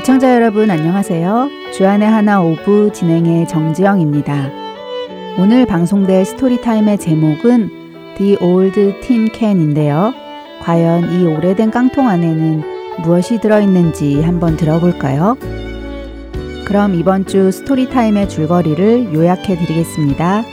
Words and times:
애청자 0.00 0.34
여러분 0.34 0.70
안녕하세요. 0.70 1.50
주안의 1.74 2.08
하나 2.08 2.40
5부 2.40 2.92
진행의 2.94 3.46
정지영입니다. 3.46 4.50
오늘 5.38 5.66
방송될 5.66 6.24
Story 6.24 6.57
Time의 6.57 6.96
제목은 6.96 8.14
The 8.16 8.38
Old 8.40 8.94
Tin 9.02 9.28
Can인데요. 9.30 10.14
과연 10.62 11.12
이 11.12 11.26
오래된 11.26 11.70
깡통 11.70 12.08
안에는 12.08 12.62
무엇이 13.02 13.40
들어있는지 13.40 14.22
한번 14.22 14.56
들어볼까요? 14.56 15.36
그럼 16.64 16.94
이번 16.94 17.26
주 17.26 17.50
Story 17.50 17.86
Time의 17.86 18.30
줄거리를 18.30 19.12
요약해 19.12 19.54
드리겠습니다. 19.54 20.44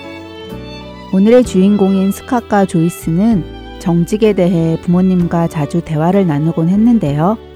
오늘의 1.13 1.45
주인공인 1.45 2.11
스캇과 2.11 2.65
조이스는 2.65 3.45
정직에 3.79 4.33
대해 4.33 4.77
부모님과 4.81 5.47
자주 5.47 5.79
대화를 5.79 6.27
나누곤 6.27 6.67
했는데요. 6.67 7.46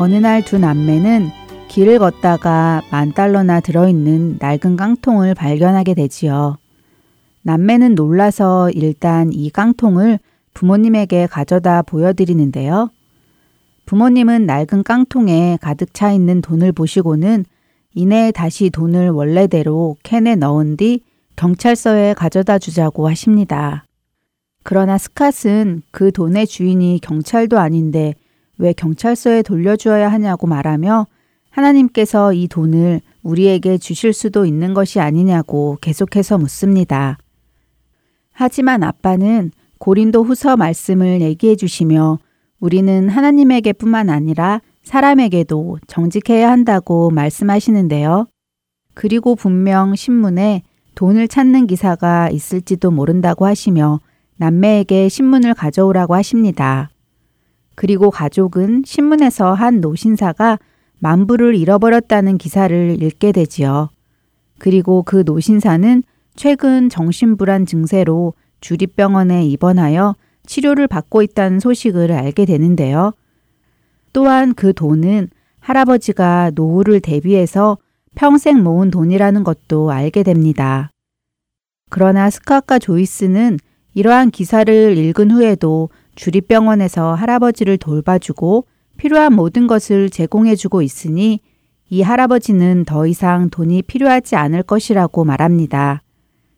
어느 0.00 0.14
날 0.14 0.42
두 0.42 0.58
남매는 0.58 1.28
길을 1.66 1.98
걷다가 1.98 2.82
만 2.88 3.12
달러나 3.12 3.58
들어있는 3.58 4.36
낡은 4.38 4.76
깡통을 4.76 5.34
발견하게 5.34 5.94
되지요. 5.94 6.56
남매는 7.42 7.96
놀라서 7.96 8.70
일단 8.70 9.32
이 9.32 9.50
깡통을 9.50 10.20
부모님에게 10.54 11.26
가져다 11.26 11.82
보여드리는데요. 11.82 12.90
부모님은 13.86 14.46
낡은 14.46 14.84
깡통에 14.84 15.58
가득 15.60 15.92
차 15.94 16.12
있는 16.12 16.42
돈을 16.42 16.70
보시고는 16.70 17.44
이내 17.92 18.30
다시 18.30 18.70
돈을 18.70 19.10
원래대로 19.10 19.96
캔에 20.04 20.36
넣은 20.36 20.76
뒤 20.76 21.00
경찰서에 21.34 22.14
가져다 22.14 22.60
주자고 22.60 23.08
하십니다. 23.08 23.84
그러나 24.62 24.96
스캇은 24.96 25.82
그 25.90 26.12
돈의 26.12 26.46
주인이 26.46 27.00
경찰도 27.02 27.58
아닌데 27.58 28.14
왜 28.58 28.72
경찰서에 28.72 29.42
돌려주어야 29.42 30.10
하냐고 30.10 30.46
말하며 30.46 31.06
하나님께서 31.50 32.32
이 32.32 32.48
돈을 32.48 33.00
우리에게 33.22 33.78
주실 33.78 34.12
수도 34.12 34.44
있는 34.44 34.74
것이 34.74 35.00
아니냐고 35.00 35.78
계속해서 35.80 36.38
묻습니다. 36.38 37.18
하지만 38.32 38.82
아빠는 38.82 39.50
고린도 39.78 40.24
후서 40.24 40.56
말씀을 40.56 41.20
얘기해 41.20 41.56
주시며 41.56 42.18
우리는 42.60 43.08
하나님에게 43.08 43.72
뿐만 43.72 44.10
아니라 44.10 44.60
사람에게도 44.82 45.78
정직해야 45.86 46.50
한다고 46.50 47.10
말씀하시는데요. 47.10 48.26
그리고 48.94 49.34
분명 49.34 49.94
신문에 49.94 50.62
돈을 50.94 51.28
찾는 51.28 51.68
기사가 51.68 52.30
있을지도 52.30 52.90
모른다고 52.90 53.46
하시며 53.46 54.00
남매에게 54.36 55.08
신문을 55.08 55.54
가져오라고 55.54 56.14
하십니다. 56.14 56.90
그리고 57.78 58.10
가족은 58.10 58.82
신문에서 58.84 59.52
한 59.52 59.80
노신사가 59.80 60.58
만부를 60.98 61.54
잃어버렸다는 61.54 62.36
기사를 62.36 63.00
읽게 63.00 63.30
되지요. 63.30 63.90
그리고 64.58 65.04
그 65.04 65.22
노신사는 65.24 66.02
최근 66.34 66.88
정신불안 66.88 67.66
증세로 67.66 68.34
주립병원에 68.60 69.46
입원하여 69.46 70.16
치료를 70.44 70.88
받고 70.88 71.22
있다는 71.22 71.60
소식을 71.60 72.10
알게 72.10 72.46
되는데요. 72.46 73.12
또한 74.12 74.54
그 74.54 74.72
돈은 74.72 75.28
할아버지가 75.60 76.50
노후를 76.56 76.98
대비해서 76.98 77.78
평생 78.16 78.60
모은 78.64 78.90
돈이라는 78.90 79.44
것도 79.44 79.92
알게 79.92 80.24
됩니다. 80.24 80.90
그러나 81.90 82.28
스카과 82.28 82.80
조이스는 82.80 83.60
이러한 83.94 84.32
기사를 84.32 84.98
읽은 84.98 85.30
후에도 85.30 85.90
주립병원에서 86.18 87.14
할아버지를 87.14 87.78
돌봐주고 87.78 88.64
필요한 88.96 89.34
모든 89.34 89.68
것을 89.68 90.10
제공해주고 90.10 90.82
있으니 90.82 91.40
이 91.88 92.02
할아버지는 92.02 92.84
더 92.84 93.06
이상 93.06 93.48
돈이 93.50 93.82
필요하지 93.82 94.34
않을 94.34 94.64
것이라고 94.64 95.24
말합니다. 95.24 96.02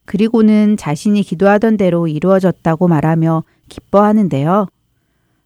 그리고는 0.06 0.78
자신이 0.78 1.22
기도하던 1.22 1.76
대로 1.76 2.08
이루어졌다고 2.08 2.88
말하며 2.88 3.44
기뻐하는데요. 3.68 4.66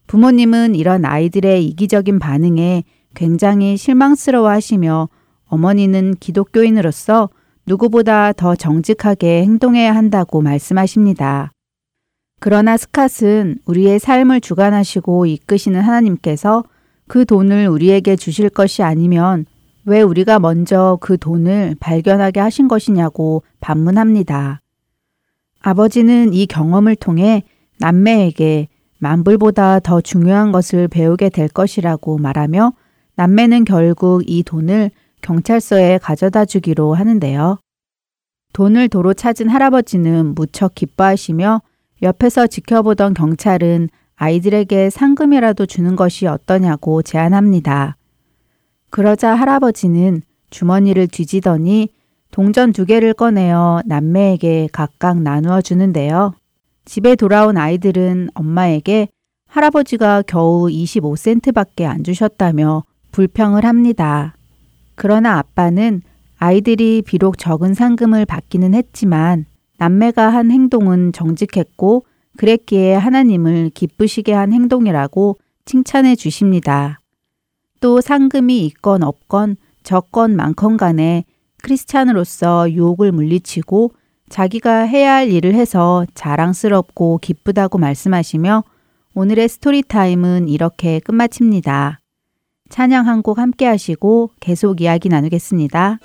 부모님은 0.06 0.76
이런 0.76 1.04
아이들의 1.04 1.66
이기적인 1.66 2.20
반응에 2.20 2.84
굉장히 3.14 3.76
실망스러워 3.76 4.48
하시며 4.48 5.08
어머니는 5.46 6.14
기독교인으로서 6.20 7.30
누구보다 7.66 8.32
더 8.32 8.54
정직하게 8.54 9.42
행동해야 9.42 9.94
한다고 9.94 10.40
말씀하십니다. 10.40 11.53
그러나 12.44 12.76
스캇은 12.76 13.60
우리의 13.64 13.98
삶을 13.98 14.42
주관하시고 14.42 15.24
이끄시는 15.24 15.80
하나님께서 15.80 16.62
그 17.08 17.24
돈을 17.24 17.68
우리에게 17.68 18.16
주실 18.16 18.50
것이 18.50 18.82
아니면 18.82 19.46
왜 19.86 20.02
우리가 20.02 20.40
먼저 20.40 20.98
그 21.00 21.16
돈을 21.16 21.76
발견하게 21.80 22.40
하신 22.40 22.68
것이냐고 22.68 23.44
반문합니다. 23.60 24.60
아버지는 25.62 26.34
이 26.34 26.44
경험을 26.44 26.96
통해 26.96 27.44
남매에게 27.78 28.68
만불보다 28.98 29.80
더 29.80 30.02
중요한 30.02 30.52
것을 30.52 30.86
배우게 30.86 31.30
될 31.30 31.48
것이라고 31.48 32.18
말하며 32.18 32.74
남매는 33.16 33.64
결국 33.64 34.22
이 34.26 34.42
돈을 34.42 34.90
경찰서에 35.22 35.96
가져다 35.96 36.44
주기로 36.44 36.92
하는데요. 36.92 37.56
돈을 38.52 38.90
도로 38.90 39.14
찾은 39.14 39.48
할아버지는 39.48 40.34
무척 40.34 40.74
기뻐하시며 40.74 41.62
옆에서 42.02 42.46
지켜보던 42.46 43.14
경찰은 43.14 43.88
아이들에게 44.16 44.90
상금이라도 44.90 45.66
주는 45.66 45.96
것이 45.96 46.26
어떠냐고 46.26 47.02
제안합니다. 47.02 47.96
그러자 48.90 49.34
할아버지는 49.34 50.22
주머니를 50.50 51.08
뒤지더니 51.08 51.88
동전 52.30 52.72
두 52.72 52.84
개를 52.84 53.12
꺼내어 53.12 53.82
남매에게 53.86 54.68
각각 54.72 55.20
나누어 55.20 55.60
주는데요. 55.60 56.34
집에 56.84 57.16
돌아온 57.16 57.56
아이들은 57.56 58.30
엄마에게 58.34 59.08
할아버지가 59.46 60.22
겨우 60.26 60.66
25센트밖에 60.66 61.84
안 61.84 62.04
주셨다며 62.04 62.84
불평을 63.12 63.64
합니다. 63.64 64.34
그러나 64.96 65.38
아빠는 65.38 66.02
아이들이 66.38 67.02
비록 67.02 67.38
적은 67.38 67.74
상금을 67.74 68.26
받기는 68.26 68.74
했지만 68.74 69.46
남매가 69.84 70.30
한 70.30 70.50
행동은 70.50 71.12
정직했고 71.12 72.04
그랬기에 72.38 72.94
하나님을 72.94 73.70
기쁘시게 73.74 74.32
한 74.32 74.52
행동이라고 74.52 75.36
칭찬해 75.66 76.16
주십니다. 76.16 77.00
또 77.80 78.00
상금이 78.00 78.64
있건 78.66 79.02
없건 79.02 79.56
적건 79.82 80.36
많건 80.36 80.78
간에 80.78 81.24
크리스찬으로서 81.62 82.72
유혹을 82.72 83.12
물리치고 83.12 83.92
자기가 84.30 84.84
해야 84.84 85.16
할 85.16 85.30
일을 85.30 85.54
해서 85.54 86.06
자랑스럽고 86.14 87.18
기쁘다고 87.18 87.76
말씀하시며 87.76 88.64
오늘의 89.14 89.48
스토리타임은 89.48 90.48
이렇게 90.48 90.98
끝마칩니다. 91.00 92.00
찬양 92.70 93.06
한 93.06 93.20
곡 93.20 93.38
함께 93.38 93.66
하시고 93.66 94.30
계속 94.40 94.80
이야기 94.80 95.10
나누겠습니다. 95.10 95.98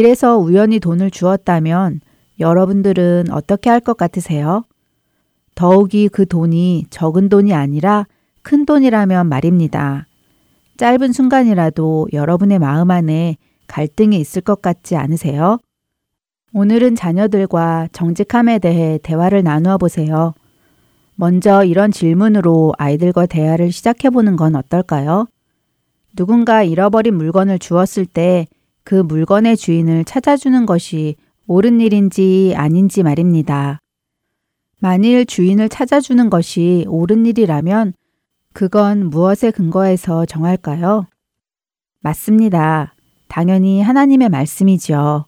길에서 0.00 0.38
우연히 0.38 0.80
돈을 0.80 1.10
주었다면 1.10 2.00
여러분들은 2.38 3.26
어떻게 3.32 3.68
할 3.68 3.80
것 3.80 3.98
같으세요? 3.98 4.64
더욱이 5.54 6.08
그 6.08 6.24
돈이 6.24 6.86
적은 6.88 7.28
돈이 7.28 7.52
아니라 7.52 8.06
큰 8.40 8.64
돈이라면 8.64 9.28
말입니다. 9.28 10.06
짧은 10.78 11.12
순간이라도 11.12 12.08
여러분의 12.14 12.58
마음 12.58 12.90
안에 12.90 13.36
갈등이 13.66 14.18
있을 14.18 14.40
것 14.40 14.62
같지 14.62 14.96
않으세요? 14.96 15.58
오늘은 16.54 16.94
자녀들과 16.94 17.88
정직함에 17.92 18.58
대해 18.58 18.98
대화를 19.02 19.42
나누어 19.42 19.76
보세요. 19.76 20.32
먼저 21.14 21.62
이런 21.62 21.92
질문으로 21.92 22.72
아이들과 22.78 23.26
대화를 23.26 23.70
시작해 23.70 24.08
보는 24.08 24.36
건 24.36 24.56
어떨까요? 24.56 25.26
누군가 26.16 26.62
잃어버린 26.62 27.16
물건을 27.16 27.58
주었을 27.58 28.06
때 28.06 28.46
그 28.84 28.94
물건의 28.94 29.56
주인을 29.56 30.04
찾아주는 30.04 30.66
것이 30.66 31.16
옳은 31.46 31.80
일인지 31.80 32.54
아닌지 32.56 33.02
말입니다. 33.02 33.80
만일 34.78 35.26
주인을 35.26 35.68
찾아주는 35.68 36.30
것이 36.30 36.84
옳은 36.88 37.26
일이라면 37.26 37.92
그건 38.52 39.10
무엇에 39.10 39.50
근거해서 39.50 40.26
정할까요? 40.26 41.06
맞습니다. 42.00 42.94
당연히 43.28 43.82
하나님의 43.82 44.28
말씀이지요. 44.28 45.26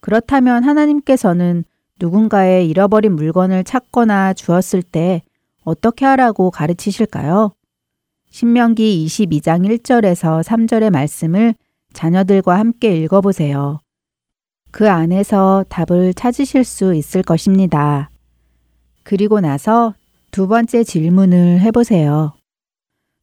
그렇다면 0.00 0.64
하나님께서는 0.64 1.64
누군가의 2.00 2.68
잃어버린 2.68 3.14
물건을 3.14 3.64
찾거나 3.64 4.32
주었을 4.34 4.82
때 4.82 5.22
어떻게 5.62 6.04
하라고 6.06 6.50
가르치실까요? 6.50 7.52
신명기 8.30 9.06
22장 9.06 9.68
1절에서 9.68 10.42
3절의 10.42 10.90
말씀을 10.90 11.54
자녀들과 11.92 12.58
함께 12.58 12.96
읽어보세요. 12.96 13.80
그 14.70 14.90
안에서 14.90 15.64
답을 15.68 16.14
찾으실 16.14 16.64
수 16.64 16.94
있을 16.94 17.22
것입니다. 17.22 18.10
그리고 19.02 19.40
나서 19.40 19.94
두 20.30 20.46
번째 20.46 20.84
질문을 20.84 21.60
해보세요. 21.60 22.32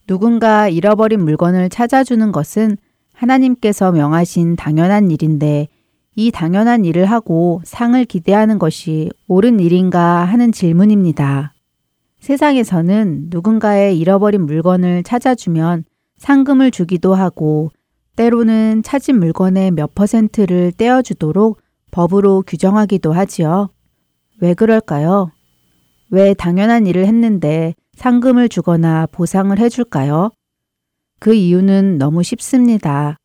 누군가 0.05 0.67
잃어버린 0.67 1.23
물건을 1.23 1.69
찾아주는 1.69 2.31
것은 2.31 2.77
하나님께서 3.13 3.91
명하신 3.91 4.55
당연한 4.55 5.11
일인데 5.11 5.67
이 6.15 6.31
당연한 6.31 6.83
일을 6.83 7.05
하고 7.05 7.61
상을 7.63 8.03
기대하는 8.05 8.57
것이 8.57 9.09
옳은 9.27 9.59
일인가 9.59 10.25
하는 10.25 10.51
질문입니다. 10.51 11.53
세상에서는 12.19 13.27
누군가의 13.29 13.97
잃어버린 13.99 14.45
물건을 14.45 15.03
찾아주면 15.03 15.85
상금을 16.17 16.71
주기도 16.71 17.13
하고 17.13 17.71
때로는 18.17 18.81
찾은 18.81 19.19
물건의 19.19 19.69
몇 19.71 19.93
퍼센트를 19.93 20.71
떼어주도록 20.71 21.61
법으로 21.91 22.43
규정하기도 22.47 23.13
하지요. 23.13 23.69
왜 24.41 24.55
그럴까요? 24.55 25.31
왜 26.09 26.33
당연한 26.33 26.87
일을 26.87 27.05
했는데 27.05 27.75
상금을 27.93 28.49
주거나 28.49 29.05
보상을 29.11 29.57
해줄까요? 29.57 30.31
그 31.19 31.35
이유는 31.35 31.99
너무 31.99 32.23
쉽습니다. 32.23 33.17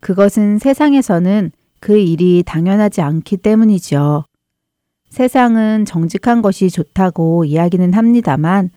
그것은 0.00 0.58
세상에서는 0.58 1.52
그 1.78 1.96
일이 1.96 2.42
당연하지 2.44 3.02
않기 3.02 3.36
때문이죠. 3.36 4.24
세상은 5.10 5.84
정직한 5.84 6.42
것이 6.42 6.70
좋다고 6.70 7.44
이야기는 7.44 7.92
합니다만 7.92 8.70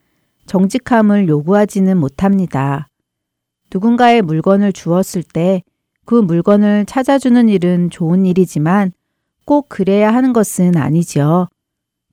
정직함을 0.46 1.28
요구하지는 1.28 1.98
못합니다. 1.98 2.88
누군가의 3.72 4.22
물건을 4.22 4.74
주었을 4.74 5.24
때 5.24 5.62
그 6.08 6.16
물건을 6.16 6.86
찾아주는 6.86 7.50
일은 7.50 7.90
좋은 7.90 8.26
일이지만 8.26 8.94
꼭 9.44 9.68
그래야 9.68 10.14
하는 10.14 10.32
것은 10.32 10.78
아니지요. 10.78 11.50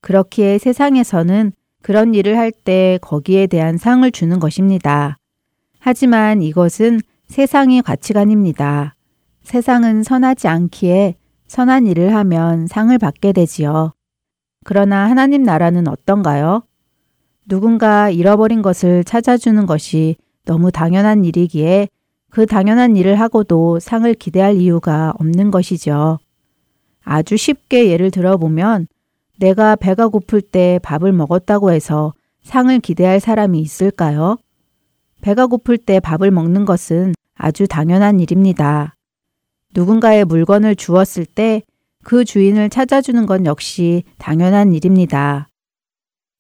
그렇기에 0.01 0.59
세상에서는 0.59 1.53
그런 1.81 2.13
일을 2.13 2.37
할 2.37 2.51
때 2.51 2.99
거기에 3.01 3.47
대한 3.47 3.79
상을 3.79 4.11
주는 4.11 4.41
것입니다. 4.41 5.17
하지만 5.79 6.43
이것은 6.43 7.03
세상의 7.29 7.83
가치관입니다. 7.83 8.97
세상은 9.45 10.03
선하지 10.03 10.49
않기에 10.49 11.15
선한 11.47 11.87
일을 11.87 12.17
하면 12.17 12.67
상을 12.67 12.99
받게 12.99 13.33
되지요. 13.33 13.93
그러나 14.65 15.09
하나님 15.09 15.45
나라는 15.45 15.87
어떤가요? 15.87 16.65
누군가 17.47 18.11
잃어버린 18.11 18.61
것을 18.61 19.05
찾아주는 19.05 19.67
것이 19.67 20.17
너무 20.45 20.71
당연한 20.71 21.25
일이기에 21.25 21.89
그 22.31 22.47
당연한 22.47 22.97
일을 22.97 23.21
하고도 23.21 23.81
상을 23.81 24.13
기대할 24.15 24.57
이유가 24.57 25.13
없는 25.19 25.51
것이죠. 25.51 26.19
아주 27.03 27.37
쉽게 27.37 27.91
예를 27.91 28.11
들어보면 28.11 28.87
내가 29.39 29.77
배가 29.77 30.09
고플 30.09 30.41
때 30.41 30.79
밥을 30.83 31.13
먹었다고 31.13 31.73
해서 31.73 32.15
상을 32.43 32.79
기대할 32.81 33.21
사람이 33.21 33.61
있을까요? 33.61 34.39
배가 35.21 35.47
고플 35.47 35.79
때 35.79 36.01
밥을 36.01 36.31
먹는 36.31 36.65
것은 36.65 37.15
아주 37.35 37.67
당연한 37.67 38.21
일입니다. 38.21 38.95
누군가의 39.75 40.25
물건을 40.25 40.77
주었을 40.77 41.27
때 41.27 41.63
그 42.05 42.25
주인을 42.25 42.69
찾아주는 42.71 43.27
건 43.27 43.47
역시 43.47 44.05
당연한 44.19 44.73
일입니다. 44.73 45.49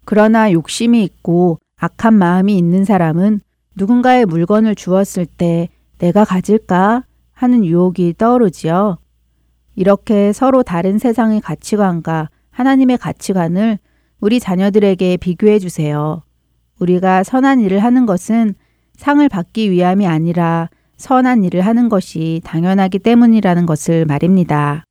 그러나 0.05 0.53
욕심이 0.53 1.03
있고 1.03 1.59
악한 1.77 2.15
마음이 2.15 2.57
있는 2.57 2.85
사람은 2.85 3.41
누군가의 3.77 4.27
물건을 4.27 4.75
주었을 4.75 5.27
때 5.27 5.69
내가 5.99 6.25
가질까 6.25 7.05
하는 7.33 7.65
유혹이 7.65 8.15
떠오르지요. 8.17 8.99
이렇게 9.75 10.33
서로 10.33 10.63
다른 10.63 10.99
세상의 10.99 11.41
가치관과 11.41 12.31
하나님의 12.51 12.99
가치관을 12.99 13.79
우리 14.21 14.39
자녀들에게 14.39 15.17
비교해 15.17 15.59
주세요. 15.59 16.23
우리가 16.79 17.25
선한 17.25 17.61
일을 17.61 17.81
하는 17.81 18.07
것은 18.07 18.55
상을 18.95 19.29
받기 19.29 19.71
위함이 19.71 20.07
아니라 20.07 20.71
선한 20.97 21.43
일을 21.45 21.61
하는 21.61 21.89
것이 21.89 22.41
당연하기 22.45 23.01
때문이라는 23.01 23.67
것을 23.67 24.05
말입니다. 24.05 24.85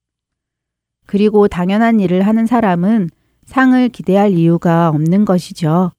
그리고 1.06 1.48
당연한 1.48 2.00
일을 2.00 2.22
하는 2.24 2.46
사람은 2.46 3.10
상을 3.46 3.90
기대할 3.90 4.32
이유가 4.32 4.90
없는 4.90 5.26
것이죠. 5.26 5.92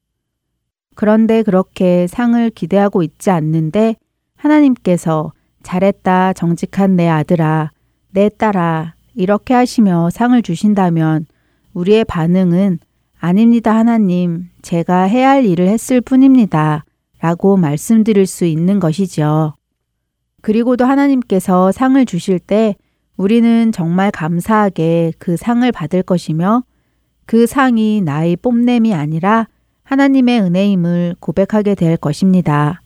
그런데 0.94 1.42
그렇게 1.42 2.06
상을 2.06 2.50
기대하고 2.50 3.02
있지 3.02 3.30
않는데 3.30 3.96
하나님께서 4.36 5.32
잘했다 5.62 6.34
정직한 6.34 6.96
내 6.96 7.08
아들아 7.08 7.70
내 8.10 8.28
딸아 8.28 8.94
이렇게 9.14 9.54
하시며 9.54 10.10
상을 10.10 10.40
주신다면 10.42 11.26
우리의 11.72 12.04
반응은 12.04 12.78
아닙니다 13.18 13.74
하나님 13.74 14.50
제가 14.62 15.02
해야 15.02 15.30
할 15.30 15.44
일을 15.44 15.68
했을 15.68 16.00
뿐입니다 16.00 16.84
라고 17.20 17.56
말씀드릴 17.56 18.26
수 18.26 18.44
있는 18.44 18.78
것이죠. 18.78 19.54
그리고도 20.42 20.84
하나님께서 20.84 21.72
상을 21.72 22.04
주실 22.04 22.38
때 22.38 22.76
우리는 23.16 23.72
정말 23.72 24.10
감사하게 24.10 25.14
그 25.18 25.38
상을 25.38 25.70
받을 25.72 26.02
것이며 26.02 26.64
그 27.24 27.46
상이 27.46 28.02
나의 28.02 28.36
뽐냄이 28.36 28.92
아니라 28.92 29.48
하나님의 29.84 30.40
은혜임을 30.40 31.16
고백하게 31.20 31.74
될 31.74 31.96
것입니다. 31.96 32.80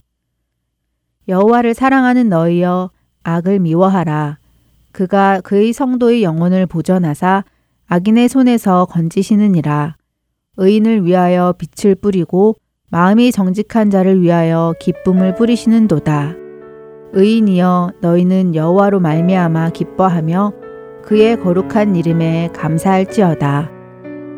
여호와를 1.28 1.74
사랑하는 1.74 2.28
너희여 2.28 2.90
악을 3.22 3.60
미워하라. 3.60 4.38
그가 4.92 5.40
그의 5.42 5.72
성도의 5.72 6.22
영혼을 6.22 6.66
보전하사 6.66 7.44
악인의 7.86 8.28
손에서 8.28 8.86
건지시느니라. 8.86 9.96
의인을 10.56 11.04
위하여 11.04 11.54
빛을 11.56 11.94
뿌리고 11.94 12.56
마음이 12.90 13.32
정직한 13.32 13.90
자를 13.90 14.20
위하여 14.20 14.74
기쁨을 14.80 15.36
뿌리시는도다. 15.36 16.34
의인이여 17.12 17.92
너희는 18.00 18.54
여호와로 18.54 19.00
말미암아 19.00 19.70
기뻐하며 19.70 20.52
그의 21.04 21.38
거룩한 21.40 21.96
이름에 21.96 22.48
감사할지어다. 22.52 23.77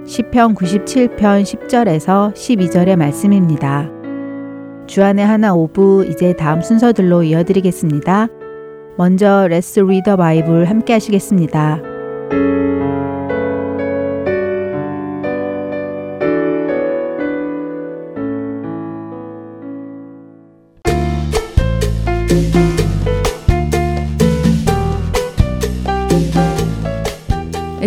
시편 0.06 0.54
97편 0.54 1.42
10절에서 1.42 2.32
12절의 2.34 2.96
말씀입니다. 2.96 3.88
주안의 4.86 5.24
하나 5.24 5.54
오부 5.54 6.06
이제 6.08 6.34
다음 6.34 6.62
순서들로 6.62 7.22
이어드리겠습니다. 7.22 8.28
먼저 8.96 9.46
Let's 9.48 9.80
Read 9.80 10.01
the 10.01 10.16
Bible 10.16 10.64
함께 10.64 10.94
하시겠습니다. 10.94 11.80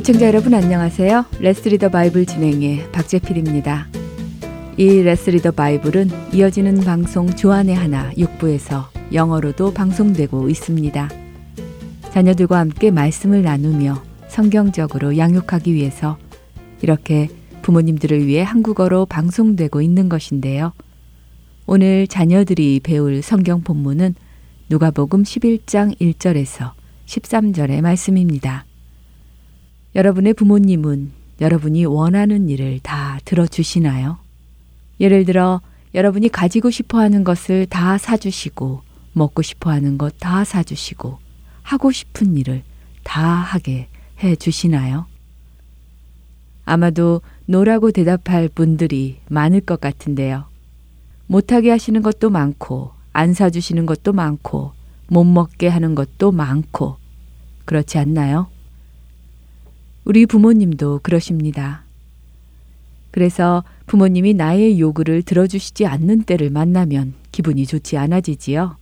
애청자 0.03 0.27
여러분 0.27 0.53
안녕하세요. 0.53 1.27
Let's 1.39 1.59
Read 1.59 1.75
the 1.75 1.87
Bible 1.87 2.25
진행의 2.25 2.91
박재필입니다. 2.91 3.87
이 4.75 5.01
Let's 5.01 5.22
Read 5.22 5.39
the 5.39 5.51
Bible은 5.51 6.09
이어지는 6.33 6.81
방송 6.81 7.33
주안의 7.33 7.73
하나 7.73 8.11
6부에서 8.11 8.87
영어로도 9.13 9.73
방송되고 9.73 10.49
있습니다. 10.49 11.09
자녀들과 12.11 12.59
함께 12.59 12.91
말씀을 12.91 13.43
나누며 13.43 14.03
성경적으로 14.27 15.17
양육하기 15.17 15.73
위해서 15.73 16.17
이렇게 16.81 17.29
부모님들을 17.61 18.27
위해 18.27 18.43
한국어로 18.43 19.05
방송되고 19.05 19.81
있는 19.81 20.09
것인데요. 20.09 20.73
오늘 21.65 22.07
자녀들이 22.07 22.81
배울 22.83 23.21
성경 23.21 23.61
본문은 23.61 24.15
누가복음 24.67 25.23
11장 25.23 25.97
1절에서 25.97 26.71
13절의 27.05 27.79
말씀입니다. 27.79 28.65
여러분의 29.95 30.33
부모님은 30.33 31.11
여러분이 31.41 31.85
원하는 31.85 32.49
일을 32.49 32.79
다 32.81 33.19
들어주시나요? 33.25 34.17
예를 34.99 35.25
들어 35.25 35.61
여러분이 35.93 36.29
가지고 36.29 36.71
싶어 36.71 36.99
하는 36.99 37.23
것을 37.23 37.65
다 37.67 37.97
사주시고 37.97 38.81
먹고 39.13 39.41
싶어 39.41 39.69
하는 39.69 39.97
것 39.97 40.15
다 40.19 40.43
사주시고 40.43 41.19
하고 41.61 41.91
싶은 41.91 42.37
일을 42.37 42.63
다 43.03 43.23
하게 43.23 43.87
해 44.23 44.35
주시나요? 44.35 45.05
아마도 46.65 47.21
노라고 47.45 47.91
대답할 47.91 48.49
분들이 48.49 49.19
많을 49.29 49.61
것 49.61 49.81
같은데요. 49.81 50.45
못하게 51.27 51.69
하시는 51.71 52.01
것도 52.01 52.29
많고, 52.29 52.91
안 53.11 53.33
사주시는 53.33 53.85
것도 53.85 54.13
많고, 54.13 54.71
못 55.07 55.23
먹게 55.25 55.67
하는 55.67 55.93
것도 55.93 56.31
많고, 56.31 56.97
그렇지 57.65 57.97
않나요? 57.97 58.47
우리 60.05 60.25
부모님도 60.25 60.99
그러십니다. 61.01 61.83
그래서 63.11 63.63
부모님이 63.85 64.33
나의 64.33 64.79
요구를 64.79 65.23
들어주시지 65.23 65.85
않는 65.85 66.23
때를 66.23 66.49
만나면 66.49 67.13
기분이 67.31 67.65
좋지 67.65 67.97
않아지지요. 67.97 68.75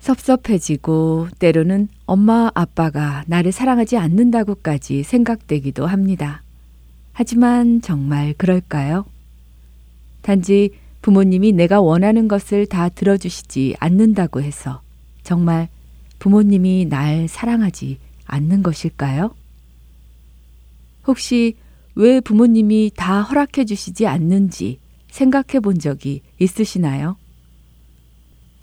섭섭해지고 0.00 1.28
때로는 1.38 1.88
엄마 2.06 2.50
아빠가 2.54 3.24
나를 3.26 3.52
사랑하지 3.52 3.96
않는다고까지 3.96 5.02
생각되기도 5.02 5.86
합니다. 5.86 6.42
하지만 7.12 7.82
정말 7.82 8.34
그럴까요? 8.34 9.04
단지 10.22 10.70
부모님이 11.02 11.52
내가 11.52 11.80
원하는 11.80 12.28
것을 12.28 12.66
다 12.66 12.88
들어주시지 12.88 13.76
않는다고 13.78 14.40
해서 14.42 14.80
정말 15.22 15.68
부모님이 16.18 16.86
날 16.86 17.28
사랑하지 17.28 17.98
않는 18.26 18.62
것일까요? 18.62 19.34
혹시 21.10 21.56
왜 21.96 22.20
부모님이 22.20 22.92
다 22.94 23.20
허락해 23.20 23.64
주시지 23.64 24.06
않는지 24.06 24.78
생각해 25.10 25.58
본 25.60 25.78
적이 25.80 26.22
있으시나요? 26.38 27.16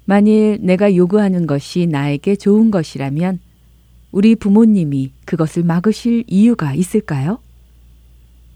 만일 0.06 0.60
내가 0.62 0.96
요구하는 0.96 1.46
것이 1.46 1.88
나에게 1.88 2.38
좋은 2.38 2.72
것이라면 2.72 3.40
우리 4.14 4.36
부모님이 4.36 5.12
그것을 5.26 5.64
막으실 5.64 6.24
이유가 6.28 6.74
있을까요? 6.74 7.40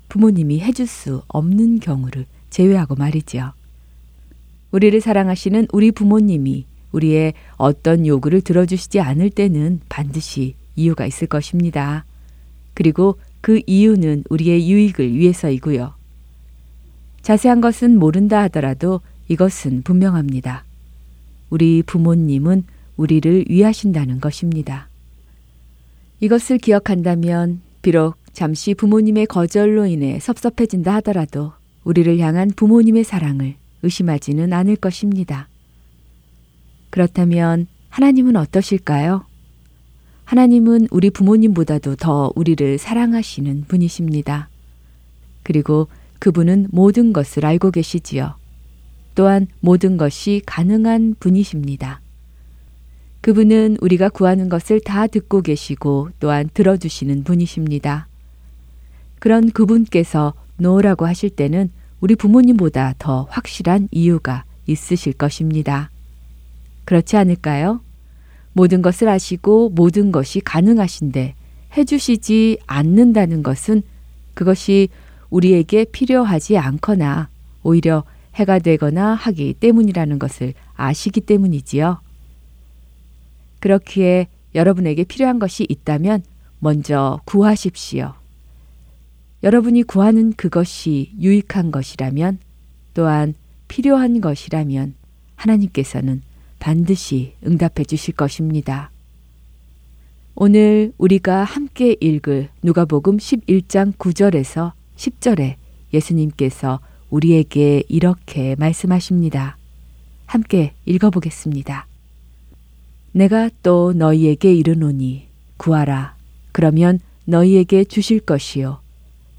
부모님이 0.08 0.62
해줄 0.62 0.88
수 0.88 1.22
없는 1.28 1.82
경우를 1.82 2.26
제외하고 2.50 2.96
말이지요. 2.96 3.52
우리를 4.72 5.02
사랑하시는 5.02 5.68
우리 5.74 5.92
부모님이 5.92 6.66
우리의 6.94 7.34
어떤 7.58 8.08
요구를 8.08 8.40
들어주시지 8.40 9.02
않을 9.02 9.32
때는 9.32 9.82
반드시 9.90 10.56
이유가 10.78 11.06
있을 11.06 11.28
것입니다. 11.28 12.06
그리고 12.74 13.18
그 13.42 13.62
이유는 13.66 14.24
우리의 14.30 14.70
유익을 14.70 15.16
위해서이고요. 15.16 15.94
자세한 17.22 17.62
것은 17.62 17.98
모른다 17.98 18.42
하더라도 18.44 19.02
이것은 19.28 19.84
분명합니다. 19.84 20.64
우리 21.50 21.84
부모님은 21.84 22.64
우리를 22.98 23.46
위하신다는 23.50 24.20
것입니다. 24.20 24.88
이것을 26.20 26.60
기억한다면 26.60 27.62
비록 27.82 28.16
잠시 28.32 28.74
부모님의 28.74 29.26
거절로 29.26 29.86
인해 29.86 30.20
섭섭해진다 30.20 30.94
하더라도 30.96 31.54
우리를 31.84 32.20
향한 32.20 32.52
부모님의 32.56 33.04
사랑을 33.04 33.56
의심하지는 33.84 34.54
않을 34.54 34.76
것입니다. 34.76 35.48
그렇다면 36.92 37.68
하나님은 37.90 38.36
어떠실까요? 38.36 39.26
하나님은 40.32 40.88
우리 40.92 41.10
부모님보다도 41.10 41.98
더 41.98 42.32
우리를 42.38 42.78
사랑하시는 42.78 43.66
분이십니다. 43.68 44.48
그리고 45.44 45.90
그분은 46.20 46.68
모든 46.72 47.12
것을 47.12 47.46
알고 47.46 47.72
계시지요. 47.72 48.36
또한 49.14 49.48
모든 49.60 49.98
것이 49.98 50.42
가능한 50.46 51.16
분이십니다. 51.20 52.00
그분은 53.20 53.76
우리가 53.82 54.08
구하는 54.08 54.48
것을 54.48 54.80
다 54.80 55.06
듣고 55.06 55.42
계시고 55.42 56.12
또한 56.22 56.50
들어주시는 56.54 57.26
분이십니다. 57.26 58.08
그런 59.20 59.52
그분께서 59.52 60.34
노라고 60.56 61.06
하실 61.08 61.30
때는 61.30 61.72
우리 62.00 62.16
부모님보다 62.16 62.96
더 63.00 63.28
확실한 63.30 63.90
이유가 63.92 64.46
있으실 64.66 65.12
것입니다. 65.12 65.92
그렇지 66.86 67.18
않을까요? 67.18 67.82
모든 68.54 68.82
것을 68.82 69.08
아시고 69.08 69.70
모든 69.70 70.12
것이 70.12 70.42
가능하신데 70.42 71.36
해주시지 71.78 72.60
않는다는 72.68 73.44
것은 73.44 73.82
그것이 74.34 74.90
우리에게 75.30 75.86
필요하지 75.86 76.58
않거나 76.58 77.30
오히려 77.64 78.04
해가 78.36 78.60
되거나 78.60 79.14
하기 79.14 79.54
때문이라는 79.54 80.20
것을 80.20 80.54
아시기 80.76 81.22
때문이지요. 81.22 82.00
그렇기에 83.60 84.28
여러분에게 84.56 85.04
필요한 85.04 85.40
것이 85.40 85.66
있다면 85.70 86.24
먼저 86.60 87.20
구하십시오. 87.26 88.14
여러분이 89.44 89.84
구하는 89.84 90.34
그것이 90.34 91.12
유익한 91.20 91.72
것이라면 91.72 92.40
또한 92.94 93.34
필요한 93.68 94.22
것이라면 94.22 94.96
하나님께서는 95.36 96.22
반드시 96.62 97.34
응답해 97.46 97.84
주실 97.86 98.14
것입니다. 98.16 98.92
오늘 100.36 100.94
우리가 101.00 101.44
함께 101.44 101.98
읽을 102.00 102.50
누가복음 102.62 103.18
11장 103.18 103.98
9절에서 103.98 104.72
10절에 104.96 105.56
예수님께서 105.92 106.80
우리에게 107.10 107.84
이렇게 107.90 108.56
말씀하십니다. 108.60 109.58
함께 110.28 110.74
읽어보겠습니다. 110.86 111.88
내가 113.12 113.50
또 113.64 113.92
너희에게 113.94 114.54
이르노니 114.54 115.28
구하라. 115.58 116.16
그러면 116.52 117.00
너희에게 117.26 117.86
주실 117.86 118.20
것이요. 118.20 118.80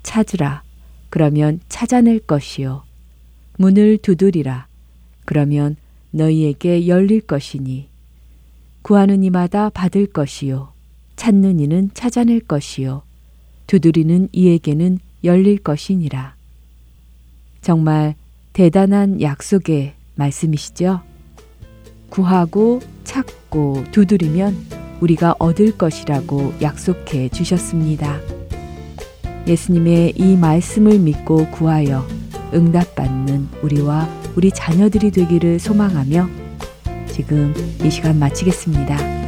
찾으라. 0.03 0.65
그러면 1.09 1.61
찾아낼 1.69 2.19
것이요. 2.19 2.83
문을 3.59 3.99
두드리라. 3.99 4.67
그러면 5.25 5.77
너희에게 6.13 6.87
열릴 6.87 7.21
것이니. 7.21 7.89
구하는 8.83 9.23
이마다 9.23 9.71
받을 9.71 10.07
것이요. 10.07 10.73
찾는 11.17 11.61
이는 11.61 11.91
찾아낼 11.95 12.41
것이요. 12.41 13.03
두드리는 13.67 14.29
이에게는 14.33 14.99
열릴 15.25 15.59
것이니라. 15.59 16.35
정말 17.61 18.15
대단한 18.53 19.21
약속의 19.21 19.95
말씀이시죠? 20.17 21.01
구하고 22.11 22.81
찾고 23.05 23.85
두드리면 23.93 24.57
우리가 25.01 25.37
얻을 25.39 25.79
것이라고 25.79 26.55
약속해 26.61 27.29
주셨습니다. 27.29 28.21
예수님의 29.47 30.15
이 30.17 30.37
말씀을 30.37 30.99
믿고 30.99 31.51
구하여 31.51 32.07
응답받는 32.53 33.49
우리와 33.63 34.09
우리 34.35 34.51
자녀들이 34.51 35.11
되기를 35.11 35.59
소망하며 35.59 36.29
지금 37.09 37.55
이 37.85 37.91
시간 37.91 38.19
마치겠습니다. 38.19 39.22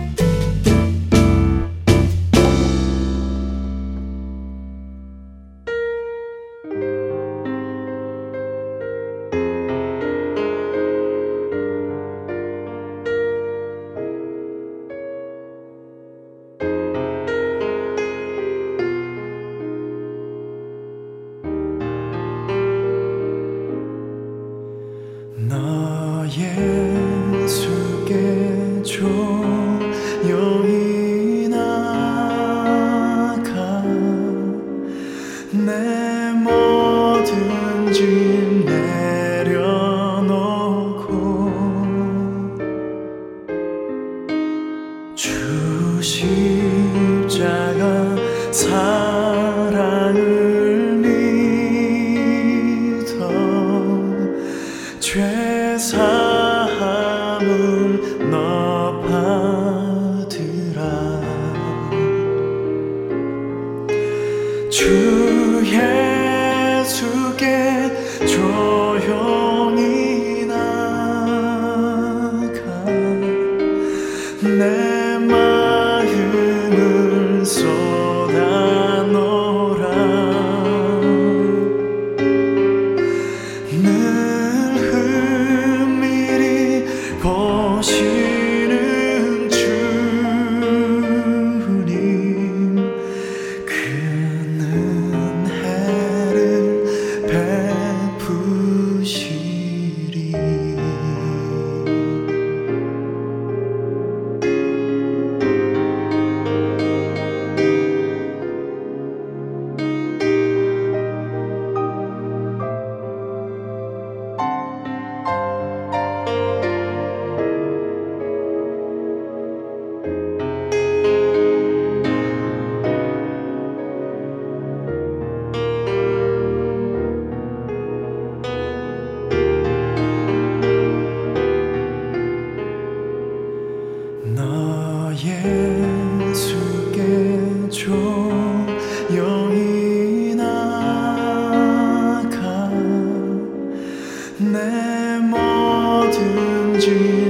ti. 146.85 147.24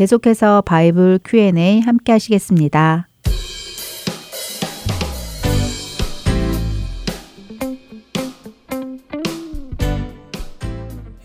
계속해서 0.00 0.62
바이블 0.62 1.20
Q&A 1.26 1.80
함께 1.80 2.12
하시겠습니다. 2.12 3.06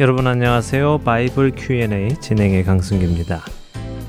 여러분 0.02 0.28
안녕하세요. 0.28 0.98
바이블 1.06 1.54
Q&A 1.56 2.20
진행의 2.20 2.66
강승기입니다. 2.66 3.46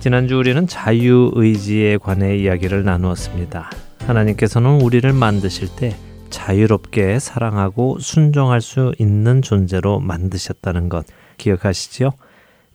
지난주 0.00 0.36
우리는 0.36 0.66
자유의지에 0.66 1.98
관해 1.98 2.36
이야기를 2.36 2.82
나누었습니다. 2.82 3.70
하나님께서는 4.00 4.80
우리를 4.80 5.12
만드실 5.12 5.76
때 5.76 5.94
자유롭게 6.30 7.20
사랑하고 7.20 8.00
순종할 8.00 8.60
수 8.60 8.92
있는 8.98 9.42
존재로 9.42 10.00
만드셨다는 10.00 10.88
것 10.88 11.06
기억하시지요? 11.36 12.10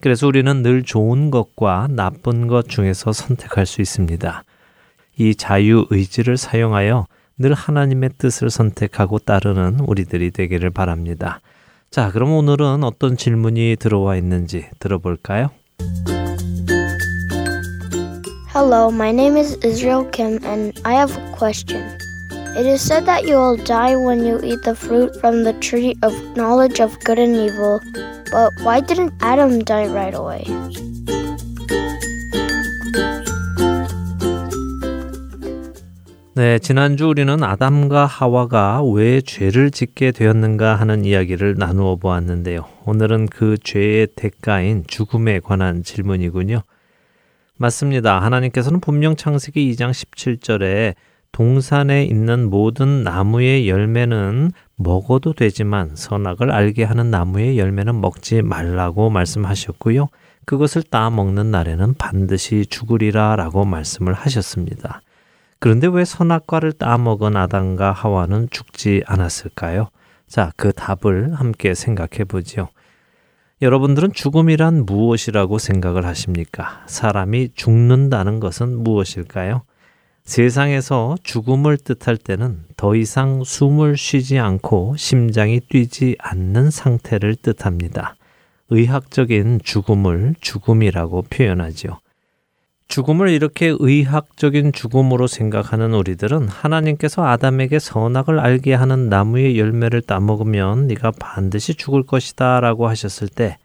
그래서 0.01 0.25
우리는 0.25 0.63
늘 0.63 0.81
좋은 0.81 1.29
것과 1.29 1.87
나쁜 1.91 2.47
것 2.47 2.67
중에서 2.67 3.13
선택할 3.13 3.67
수 3.67 3.81
있습니다. 3.81 4.43
이 5.17 5.35
자유 5.35 5.85
의지를 5.91 6.37
사용하여 6.37 7.05
늘 7.37 7.53
하나님의 7.53 8.11
뜻을 8.17 8.49
선택하고 8.49 9.19
따르는 9.19 9.79
우리들이 9.81 10.31
되기를 10.31 10.71
바랍니다. 10.71 11.39
자, 11.91 12.11
그럼 12.11 12.31
오늘은 12.33 12.83
어떤 12.83 13.15
질문이 13.15 13.75
들어와 13.79 14.15
있는지 14.15 14.65
들어볼까요? 14.79 15.49
Hello, 18.53 18.89
my 18.89 19.11
name 19.11 19.37
is 19.37 19.57
Israel 19.63 20.09
Kim 20.11 20.43
and 20.43 20.73
I 20.83 20.95
have 20.95 21.15
a 21.15 21.31
question. 21.37 21.83
It 22.57 22.67
is 22.67 22.81
said 22.81 23.05
that 23.05 23.29
you 23.29 23.37
will 23.37 23.57
die 23.63 23.95
when 23.95 24.25
you 24.25 24.39
eat 24.43 24.63
the 24.63 24.75
fruit 24.75 25.15
from 25.19 25.43
the 25.43 25.53
tree 25.59 25.95
of 26.01 26.11
knowledge 26.35 26.81
of 26.81 26.97
good 27.05 27.19
and 27.19 27.35
evil. 27.35 27.79
But 28.31 28.53
why 28.63 28.79
didn't 28.79 29.11
Adam 29.21 29.59
die 29.65 29.87
right 29.87 30.15
away? 30.15 30.45
네, 36.33 36.57
지난주 36.59 37.09
우리는 37.09 37.43
아담과 37.43 38.05
하와가 38.05 38.81
왜 38.83 39.19
죄를 39.19 39.69
짓게 39.69 40.11
되었는가 40.11 40.75
하는 40.75 41.03
이야기를 41.03 41.55
나누어 41.57 41.97
보았는데요. 41.97 42.65
오늘은 42.85 43.25
그 43.25 43.57
죄의 43.61 44.07
대가인 44.15 44.85
죽음에 44.87 45.41
관한 45.41 45.83
질문이군요. 45.83 46.61
맞습니다. 47.57 48.21
하나님께서는 48.21 48.79
분명 48.79 49.17
창세기 49.17 49.73
2장 49.73 49.91
17절에 49.91 50.95
동산에 51.31 52.03
있는 52.03 52.49
모든 52.49 53.03
나무의 53.03 53.69
열매는 53.69 54.51
먹어도 54.75 55.33
되지만 55.33 55.95
선악을 55.95 56.51
알게 56.51 56.83
하는 56.83 57.09
나무의 57.09 57.57
열매는 57.57 58.01
먹지 58.01 58.41
말라고 58.41 59.09
말씀하셨고요. 59.09 60.09
그것을 60.45 60.83
따 60.83 61.09
먹는 61.09 61.51
날에는 61.51 61.93
반드시 61.95 62.65
죽으리라 62.65 63.35
라고 63.35 63.63
말씀을 63.63 64.13
하셨습니다. 64.13 65.01
그런데 65.59 65.87
왜 65.87 66.03
선악과를 66.03 66.73
따 66.73 66.97
먹은 66.97 67.37
아담과 67.37 67.91
하와는 67.91 68.49
죽지 68.49 69.03
않았을까요? 69.05 69.89
자, 70.27 70.51
그 70.57 70.73
답을 70.73 71.35
함께 71.35 71.73
생각해 71.73 72.23
보지요. 72.27 72.69
여러분들은 73.61 74.13
죽음이란 74.13 74.85
무엇이라고 74.87 75.59
생각을 75.59 76.05
하십니까? 76.05 76.81
사람이 76.87 77.49
죽는다는 77.53 78.39
것은 78.39 78.83
무엇일까요? 78.83 79.61
세상에서 80.23 81.15
죽음을 81.23 81.77
뜻할 81.77 82.17
때는 82.17 82.63
더 82.77 82.95
이상 82.95 83.43
숨을 83.43 83.97
쉬지 83.97 84.39
않고 84.39 84.95
심장이 84.97 85.59
뛰지 85.59 86.15
않는 86.19 86.71
상태를 86.71 87.35
뜻합니다. 87.35 88.15
의학적인 88.69 89.59
죽음을 89.63 90.35
죽음이라고 90.39 91.23
표현하지요. 91.23 91.99
죽음을 92.87 93.29
이렇게 93.29 93.73
의학적인 93.77 94.73
죽음으로 94.73 95.27
생각하는 95.27 95.93
우리들은 95.93 96.49
하나님께서 96.49 97.25
아담에게 97.25 97.79
선악을 97.79 98.39
알게 98.39 98.73
하는 98.73 99.07
나무의 99.07 99.57
열매를 99.57 100.01
따먹으면 100.01 100.87
네가 100.87 101.11
반드시 101.11 101.73
죽을 101.73 102.03
것이다라고 102.03 102.89
하셨을 102.89 103.29
때 103.29 103.57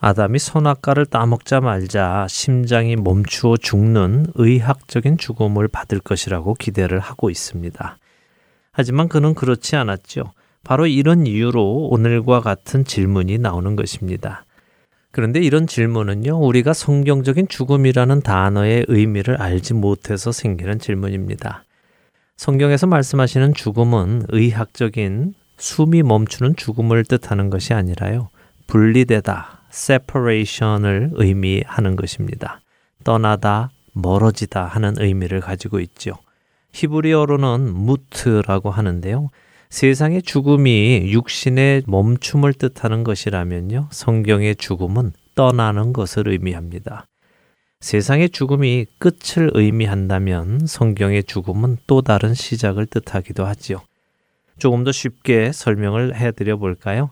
아담이 0.00 0.38
선악과를 0.38 1.06
따먹자 1.06 1.60
말자 1.60 2.26
심장이 2.28 2.94
멈추어 2.94 3.56
죽는 3.56 4.26
의학적인 4.34 5.18
죽음을 5.18 5.66
받을 5.66 5.98
것이라고 5.98 6.54
기대를 6.54 7.00
하고 7.00 7.30
있습니다. 7.30 7.98
하지만 8.70 9.08
그는 9.08 9.34
그렇지 9.34 9.74
않았죠. 9.74 10.32
바로 10.62 10.86
이런 10.86 11.26
이유로 11.26 11.88
오늘과 11.90 12.40
같은 12.40 12.84
질문이 12.84 13.38
나오는 13.38 13.74
것입니다. 13.74 14.44
그런데 15.10 15.40
이런 15.40 15.66
질문은요, 15.66 16.38
우리가 16.38 16.74
성경적인 16.74 17.48
죽음이라는 17.48 18.20
단어의 18.20 18.84
의미를 18.86 19.40
알지 19.40 19.74
못해서 19.74 20.30
생기는 20.30 20.78
질문입니다. 20.78 21.64
성경에서 22.36 22.86
말씀하시는 22.86 23.54
죽음은 23.54 24.26
의학적인 24.28 25.34
숨이 25.56 26.04
멈추는 26.04 26.54
죽음을 26.54 27.02
뜻하는 27.04 27.50
것이 27.50 27.74
아니라요, 27.74 28.28
분리되다, 28.68 29.57
separation을 29.70 31.10
의미하는 31.14 31.96
것입니다. 31.96 32.60
떠나다, 33.04 33.70
멀어지다 33.92 34.64
하는 34.64 34.94
의미를 34.98 35.40
가지고 35.40 35.80
있죠. 35.80 36.14
히브리어로는 36.72 37.72
무트라고 37.74 38.70
하는데요. 38.70 39.28
세상의 39.70 40.22
죽음이 40.22 41.10
육신의 41.12 41.82
멈춤을 41.86 42.54
뜻하는 42.54 43.04
것이라면요. 43.04 43.88
성경의 43.90 44.56
죽음은 44.56 45.12
떠나는 45.34 45.92
것을 45.92 46.28
의미합니다. 46.28 47.06
세상의 47.80 48.30
죽음이 48.30 48.86
끝을 48.98 49.50
의미한다면 49.54 50.66
성경의 50.66 51.24
죽음은 51.24 51.76
또 51.86 52.02
다른 52.02 52.34
시작을 52.34 52.86
뜻하기도 52.86 53.44
하지요. 53.44 53.80
조금 54.58 54.82
더 54.82 54.90
쉽게 54.90 55.52
설명을 55.52 56.16
해드려 56.16 56.56
볼까요? 56.56 57.10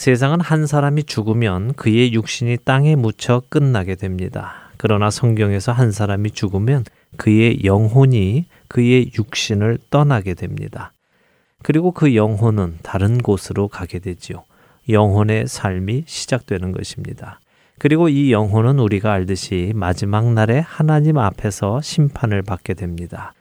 세상은 0.00 0.40
한 0.40 0.66
사람이 0.66 1.04
죽으면 1.04 1.74
그의 1.74 2.14
육신이 2.14 2.56
땅에 2.64 2.96
묻혀 2.96 3.42
끝나게 3.50 3.96
됩니다. 3.96 4.70
그러나 4.78 5.10
성경에서 5.10 5.72
한 5.72 5.92
사람이 5.92 6.30
죽으면 6.30 6.84
그의 7.18 7.66
영혼이 7.66 8.46
그의 8.66 9.10
육신을 9.18 9.76
떠나게 9.90 10.32
됩니다. 10.32 10.94
그리고 11.62 11.92
그 11.92 12.16
영혼은 12.16 12.78
다른 12.82 13.18
곳으로 13.18 13.68
가게 13.68 13.98
되지요. 13.98 14.44
영혼의 14.88 15.46
삶이 15.46 16.04
시작되는 16.06 16.72
것입니다. 16.72 17.38
그리고 17.78 18.08
이 18.08 18.32
영혼은 18.32 18.78
우리가 18.78 19.12
알듯이 19.12 19.72
마지막 19.74 20.32
날에 20.32 20.60
하나님 20.60 21.18
앞에서 21.18 21.82
심판을 21.82 22.40
받게 22.40 22.72
됩니다. 22.72 23.34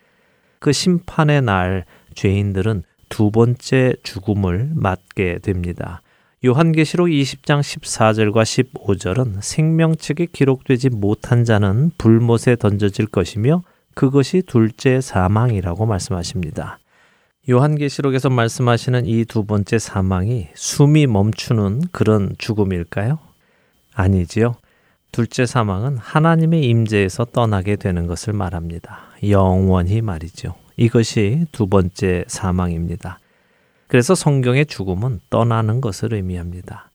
그 0.60 0.74
심판의 0.74 1.42
날 1.42 1.86
죄인들은 2.16 2.84
두 3.08 3.32
번째 3.32 3.94
죽음을 4.04 4.72
맞게 4.76 5.40
됩니다. 5.42 6.02
요한계시록 6.46 7.08
20장 7.08 7.60
14절과 7.60 8.44
15절은 8.44 9.42
생명책에 9.42 10.28
기록되지 10.32 10.90
못한 10.90 11.44
자는 11.44 11.92
불못에 11.98 12.56
던져질 12.58 13.08
것이며 13.08 13.64
그것이 13.94 14.44
둘째 14.48 15.02
사망이라고 15.02 15.86
말씀하십니다. 15.86 16.80
요한계시록에서 17.50 18.30
말씀하시는 18.30 19.06
이 19.06 19.26
두 19.26 19.44
번째 19.44 19.80
사망이 19.80 20.48
숨이 20.54 21.08
멈추는 21.08 21.82
그런 21.92 22.36
죽음일까요? 22.38 23.20
아니지요. 23.94 24.56
둘째 25.12 25.46
사망은 25.46 25.98
하나님의 25.98 26.64
임재에서 26.64 27.26
떠나게 27.26 27.76
되는 27.76 28.08
것을 28.08 28.32
말합니다. 28.32 29.00
영원히 29.28 30.02
말이죠. 30.02 30.56
이것이 30.78 31.48
두 31.52 31.68
번째 31.68 32.24
사망입니다. 32.28 33.20
그래서 33.90 34.14
성경의 34.14 34.68
죽음은 34.68 35.20
떠나는 35.32 35.82
것을 35.82 36.14
의미합니다. 36.14 36.92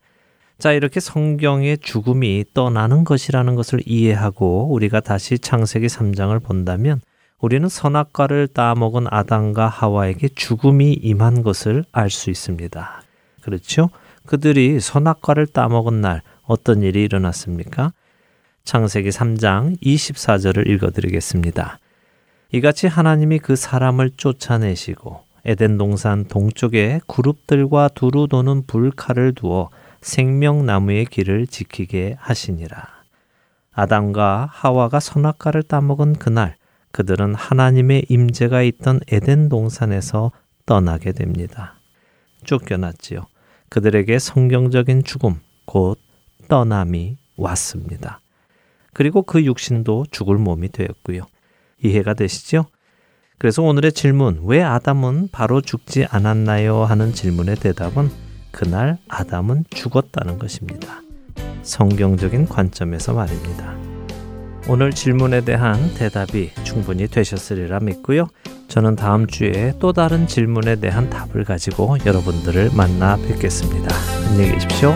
자, 0.59 0.72
이렇게 0.72 1.00
성경의 1.00 1.78
죽음이 1.78 2.44
떠나는 2.54 3.02
것이라는 3.02 3.57
것을 3.57 3.80
이해하고 3.85 4.72
우리가 4.72 5.00
다시 5.00 5.40
창세기 5.40 5.88
3장을 5.88 6.40
본다면 6.44 7.00
우리는 7.40 7.68
선악과를 7.68 8.46
따먹은 8.46 9.07
아담과 9.11 9.66
하와에게 9.66 10.28
죽음이 10.28 10.92
임한 10.92 11.42
것을 11.42 11.85
알 11.90 12.11
수 12.11 12.30
있습니다. 12.30 13.02
그렇죠? 13.42 13.90
그들이 14.24 14.78
선악과를 14.78 15.48
따먹은 15.48 16.00
날 16.00 16.22
어떤 16.44 16.83
일이 16.83 17.02
일어났습니까? 17.02 17.92
창세기 18.62 19.09
3장 19.09 19.83
24절을 19.83 20.68
읽어드리겠습니다. 20.68 21.80
이같이 22.52 22.87
하나님이 22.87 23.40
그 23.40 23.57
사람을 23.57 24.12
쫓아내시고 24.16 25.23
에덴 25.46 25.76
동산 25.76 26.24
동쪽에 26.24 27.00
그룹들과 27.07 27.88
두루 27.88 28.28
도는 28.28 28.66
불칼을 28.66 29.35
두어 29.35 29.70
생명나무의 30.00 31.07
길을 31.07 31.46
지키게 31.46 32.16
하시니라. 32.18 32.88
아담과 33.72 34.48
하와가 34.50 35.00
선악과를 35.00 35.64
따먹은 35.64 36.14
그날 36.14 36.57
그들은 36.92 37.35
하나님의 37.35 38.07
임재가 38.09 38.62
있던 38.62 39.00
에덴 39.11 39.48
동산에서 39.48 40.30
떠나게 40.64 41.12
됩니다. 41.12 41.74
쫓겨났지요. 42.44 43.26
그들에게 43.68 44.18
성경적인 44.18 45.02
죽음, 45.02 45.40
곧 45.64 45.98
떠남이 46.48 47.16
왔습니다. 47.37 48.20
그리고 48.92 49.22
그 49.22 49.44
육신도 49.44 50.07
죽을 50.11 50.38
몸이 50.38 50.68
되었고요. 50.68 51.26
이해가 51.83 52.14
되시죠? 52.14 52.66
그래서 53.38 53.62
오늘의 53.62 53.92
질문, 53.92 54.40
왜 54.44 54.62
아담은 54.62 55.29
바로 55.33 55.61
죽지 55.61 56.07
않았나요? 56.09 56.85
하는 56.85 57.12
질문의 57.12 57.57
대답은 57.57 58.11
그날 58.51 58.99
아담은 59.09 59.64
죽었다는 59.70 60.38
것입니다. 60.38 61.03
성경적인 61.62 62.47
관점에서 62.47 63.12
말입니다. 63.12 63.75
오늘 64.68 64.92
질문에 64.92 65.42
대한 65.42 65.92
대답이 65.94 66.53
충분히 66.62 67.07
되셨으리라 67.07 67.81
믿고요. 67.81 68.29
저는 68.68 68.97
다음 68.97 69.27
주에 69.27 69.75
또 69.79 69.92
다른 69.92 70.27
질문에 70.27 70.77
대한 70.77 71.11
답을 71.11 71.44
가지고 71.44 71.99
여러분들을 72.05 72.70
만나 72.75 73.16
뵙겠습니다. 73.16 73.94
안녕히 74.31 74.53
계십시오. 74.53 74.94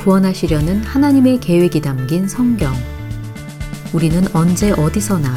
구원하시려는 0.00 0.82
하나님의 0.82 1.40
계획이 1.40 1.82
담긴 1.82 2.26
성경. 2.26 2.72
우리는 3.92 4.24
언제 4.32 4.72
어디서나 4.72 5.30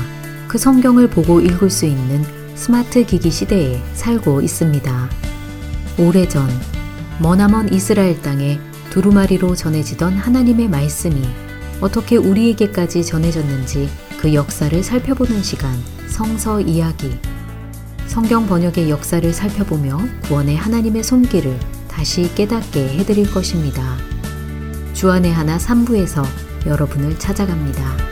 그 0.48 0.58
성경을 0.58 1.10
보고 1.10 1.42
읽을 1.42 1.70
수 1.70 1.86
있는 1.86 2.24
스마트 2.56 3.06
기기 3.06 3.30
시대에 3.30 3.82
살고 3.94 4.42
있습니다. 4.42 5.10
오래전 5.98 6.48
머나먼 7.20 7.74
이스라엘 7.74 8.22
땅에 8.22 8.60
두루마리로 8.90 9.54
전해지던 9.56 10.14
하나님의 10.14 10.70
말씀이 10.70 11.22
어떻게 11.82 12.16
우리에게까지 12.16 13.04
전해졌는지 13.04 13.90
그 14.18 14.34
역사를 14.34 14.82
살펴보는 14.82 15.44
시간 15.44 15.76
성서 16.08 16.62
이야기. 16.62 17.12
성경 18.08 18.48
번역의 18.48 18.90
역사를 18.90 19.34
살펴보며 19.34 20.00
구원의 20.24 20.56
하나님의 20.56 21.04
손길을 21.04 21.60
다시 21.90 22.34
깨닫게 22.34 23.00
해드릴 23.00 23.30
것입니다. 23.30 24.13
주안의 25.04 25.34
하나 25.34 25.58
3부에서 25.58 26.24
여러분을 26.66 27.20
찾아갑니다. 27.20 28.03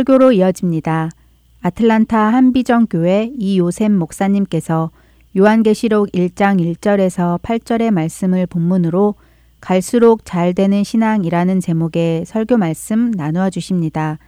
설교로 0.00 0.32
이어집니다. 0.32 1.10
아틀란타 1.60 2.18
한비전 2.18 2.86
교회 2.86 3.30
이요셉 3.38 3.92
목사님께서 3.92 4.90
요한계시록 5.36 6.12
1장 6.12 6.58
1절에서 6.58 7.40
8절의 7.42 7.90
말씀을 7.90 8.46
본문으로 8.46 9.16
갈수록 9.60 10.24
잘 10.24 10.54
되는 10.54 10.82
신앙이라는 10.84 11.60
제목의 11.60 12.24
설교 12.24 12.56
말씀 12.56 13.10
나누어 13.10 13.50
주십니다. 13.50 14.18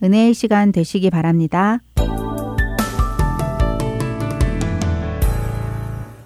은혜의 0.00 0.32
시간 0.32 0.70
되시기 0.70 1.10
바랍니다. 1.10 1.80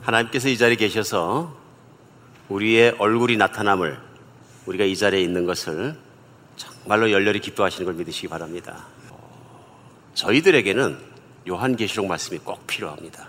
하나님께서 0.03 0.49
이 0.49 0.59
자리에 0.59 0.77
계셔서 0.77 1.57
우리의 2.51 2.97
얼굴이 2.99 3.39
나타남을 3.39 3.97
우리가 4.67 4.85
이 4.85 4.95
자리에 4.95 5.23
있는 5.23 5.47
것을 5.47 5.95
정 5.95 6.10
말로 6.87 7.11
열렬히 7.11 7.41
기뻐하시는 7.41 7.85
걸 7.85 7.95
믿으시기 7.95 8.29
바랍니다. 8.29 8.87
저희들에게는 10.15 10.99
요한계시록 11.49 12.07
말씀이 12.07 12.39
꼭 12.39 12.67
필요합니다. 12.67 13.29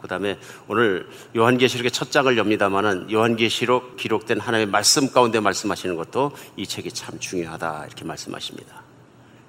그 0.00 0.08
다음에 0.08 0.38
오늘 0.66 1.06
요한계시록의 1.36 1.90
첫 1.90 2.10
장을 2.10 2.36
엽니다만은 2.36 3.12
요한계시록 3.12 3.96
기록된 3.96 4.40
하나님의 4.40 4.70
말씀 4.70 5.12
가운데 5.12 5.40
말씀하시는 5.40 5.94
것도 5.96 6.32
이 6.56 6.66
책이 6.66 6.92
참 6.92 7.18
중요하다 7.18 7.84
이렇게 7.86 8.04
말씀하십니다. 8.04 8.82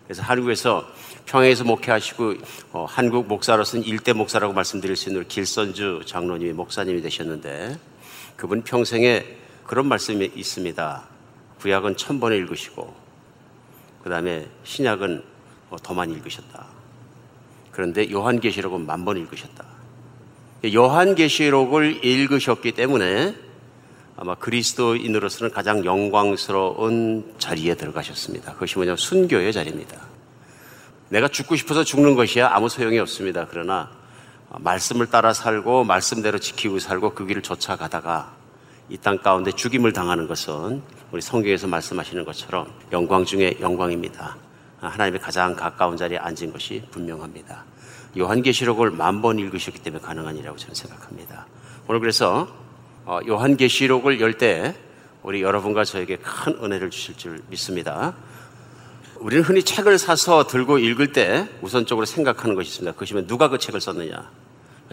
그래서 0.05 0.23
한국에서 0.23 0.85
평양에서 1.25 1.63
목회하시고 1.63 2.33
어, 2.73 2.85
한국 2.89 3.27
목사로서는 3.27 3.85
일대 3.85 4.11
목사라고 4.11 4.51
말씀드릴 4.53 4.97
수 4.97 5.09
있는 5.09 5.25
길선주 5.25 6.01
장로님이 6.05 6.51
목사님이 6.51 7.01
되셨는데 7.01 7.79
그분 8.35 8.63
평생에 8.63 9.25
그런 9.65 9.87
말씀이 9.87 10.31
있습니다. 10.35 11.07
구약은 11.61 11.95
천 11.95 12.19
번에 12.19 12.35
읽으시고 12.37 13.00
그 14.03 14.09
다음에 14.09 14.47
신약은 14.63 15.23
뭐더 15.69 15.93
많이 15.93 16.13
읽으셨다. 16.13 16.65
그런데 17.71 18.11
요한계시록은 18.11 18.85
만 18.85 19.05
번 19.05 19.17
읽으셨다. 19.17 19.65
요한계시록을 20.73 22.05
읽으셨기 22.05 22.73
때문에 22.73 23.35
아마 24.17 24.35
그리스도인으로서는 24.35 25.51
가장 25.51 25.83
영광스러운 25.85 27.33
자리에 27.39 27.75
들어가셨습니다. 27.75 28.53
그것이 28.53 28.75
뭐냐면 28.75 28.97
순교의 28.97 29.53
자리입니다. 29.53 29.97
내가 31.09 31.27
죽고 31.27 31.55
싶어서 31.55 31.83
죽는 31.83 32.15
것이야 32.15 32.49
아무 32.51 32.69
소용이 32.69 32.99
없습니다. 32.99 33.47
그러나 33.49 33.89
말씀을 34.59 35.07
따라 35.07 35.33
살고 35.33 35.85
말씀대로 35.85 36.37
지키고 36.39 36.79
살고 36.79 37.15
그 37.15 37.25
길을 37.25 37.41
쫓아가다가 37.41 38.33
이 38.91 38.97
땅 38.97 39.17
가운데 39.19 39.51
죽임을 39.53 39.93
당하는 39.93 40.27
것은 40.27 40.81
우리 41.11 41.21
성경에서 41.21 41.67
말씀하시는 41.67 42.25
것처럼 42.25 42.67
영광 42.91 43.23
중에 43.23 43.57
영광입니다. 43.61 44.35
하나님의 44.81 45.21
가장 45.21 45.55
가까운 45.55 45.95
자리에 45.95 46.17
앉은 46.17 46.51
것이 46.51 46.83
분명합니다. 46.91 47.63
요한계시록을 48.17 48.91
만 48.91 49.21
번 49.21 49.39
읽으셨기 49.39 49.79
때문에 49.79 50.03
가능한 50.03 50.35
일이라고 50.35 50.57
저는 50.57 50.75
생각합니다. 50.75 51.47
오늘 51.87 52.01
그래서 52.01 52.47
어, 53.05 53.19
요한계시록을 53.25 54.19
열 54.19 54.33
때 54.37 54.75
우리 55.23 55.41
여러분과 55.41 55.85
저에게 55.85 56.17
큰 56.17 56.55
은혜를 56.61 56.89
주실 56.89 57.15
줄 57.15 57.41
믿습니다. 57.49 58.13
우리는 59.19 59.43
흔히 59.43 59.63
책을 59.63 59.99
사서 59.99 60.47
들고 60.47 60.79
읽을 60.79 61.13
때 61.13 61.47
우선적으로 61.61 62.05
생각하는 62.05 62.55
것이 62.55 62.69
있습니다. 62.69 62.91
그것이 62.93 63.13
누가 63.27 63.47
그 63.47 63.57
책을 63.57 63.79
썼느냐. 63.79 64.29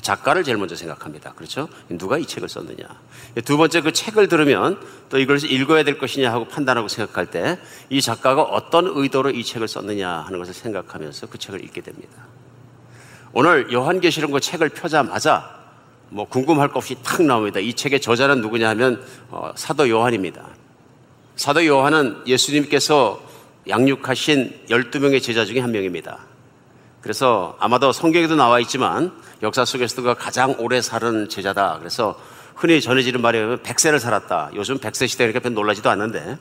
작가를 0.02 0.44
제일 0.44 0.56
먼저 0.58 0.76
생각합니다. 0.76 1.32
그렇죠? 1.34 1.68
누가 1.88 2.18
이 2.18 2.26
책을 2.26 2.48
썼느냐. 2.48 2.86
두 3.44 3.56
번째 3.56 3.80
그 3.80 3.92
책을 3.92 4.28
들으면 4.28 4.80
또 5.08 5.18
이걸 5.18 5.42
읽어야 5.44 5.82
될 5.82 5.98
것이냐 5.98 6.32
하고 6.32 6.46
판단하고 6.46 6.88
생각할 6.88 7.26
때 7.26 7.58
이 7.90 8.00
작가가 8.02 8.42
어떤 8.42 8.86
의도로 8.86 9.30
이 9.30 9.42
책을 9.42 9.66
썼느냐 9.66 10.08
하는 10.08 10.38
것을 10.38 10.52
생각하면서 10.54 11.28
그 11.28 11.38
책을 11.38 11.64
읽게 11.64 11.80
됩니다. 11.80 12.26
오늘 13.32 13.72
요한계시록 13.72 14.32
그 14.32 14.40
책을 14.40 14.70
펴자마자 14.70 15.58
뭐 16.10 16.26
궁금할 16.26 16.68
것 16.68 16.78
없이 16.78 16.96
탁 17.02 17.22
나옵니다. 17.22 17.60
이 17.60 17.72
책의 17.74 18.00
저자는 18.00 18.40
누구냐 18.40 18.68
하면 18.70 19.04
어, 19.30 19.52
사도 19.54 19.88
요한입니다. 19.88 20.46
사도 21.36 21.64
요한은 21.64 22.22
예수님께서 22.26 23.20
양육하신 23.68 24.66
12명의 24.70 25.22
제자 25.22 25.44
중에 25.44 25.60
한 25.60 25.70
명입니다. 25.70 26.18
그래서 27.08 27.56
아마도 27.58 27.90
성경에도 27.90 28.36
나와 28.36 28.60
있지만 28.60 29.12
역사 29.42 29.64
속에서도 29.64 30.14
가장 30.16 30.54
오래 30.58 30.82
살은 30.82 31.30
제자다. 31.30 31.78
그래서 31.78 32.20
흔히 32.54 32.82
전해지는 32.82 33.24
의하면 33.24 33.62
100세를 33.62 33.98
살았다. 33.98 34.50
요즘 34.56 34.76
100세 34.76 35.08
시대니까 35.08 35.40
별 35.40 35.54
놀라지도 35.54 35.88
않는데 35.88 36.36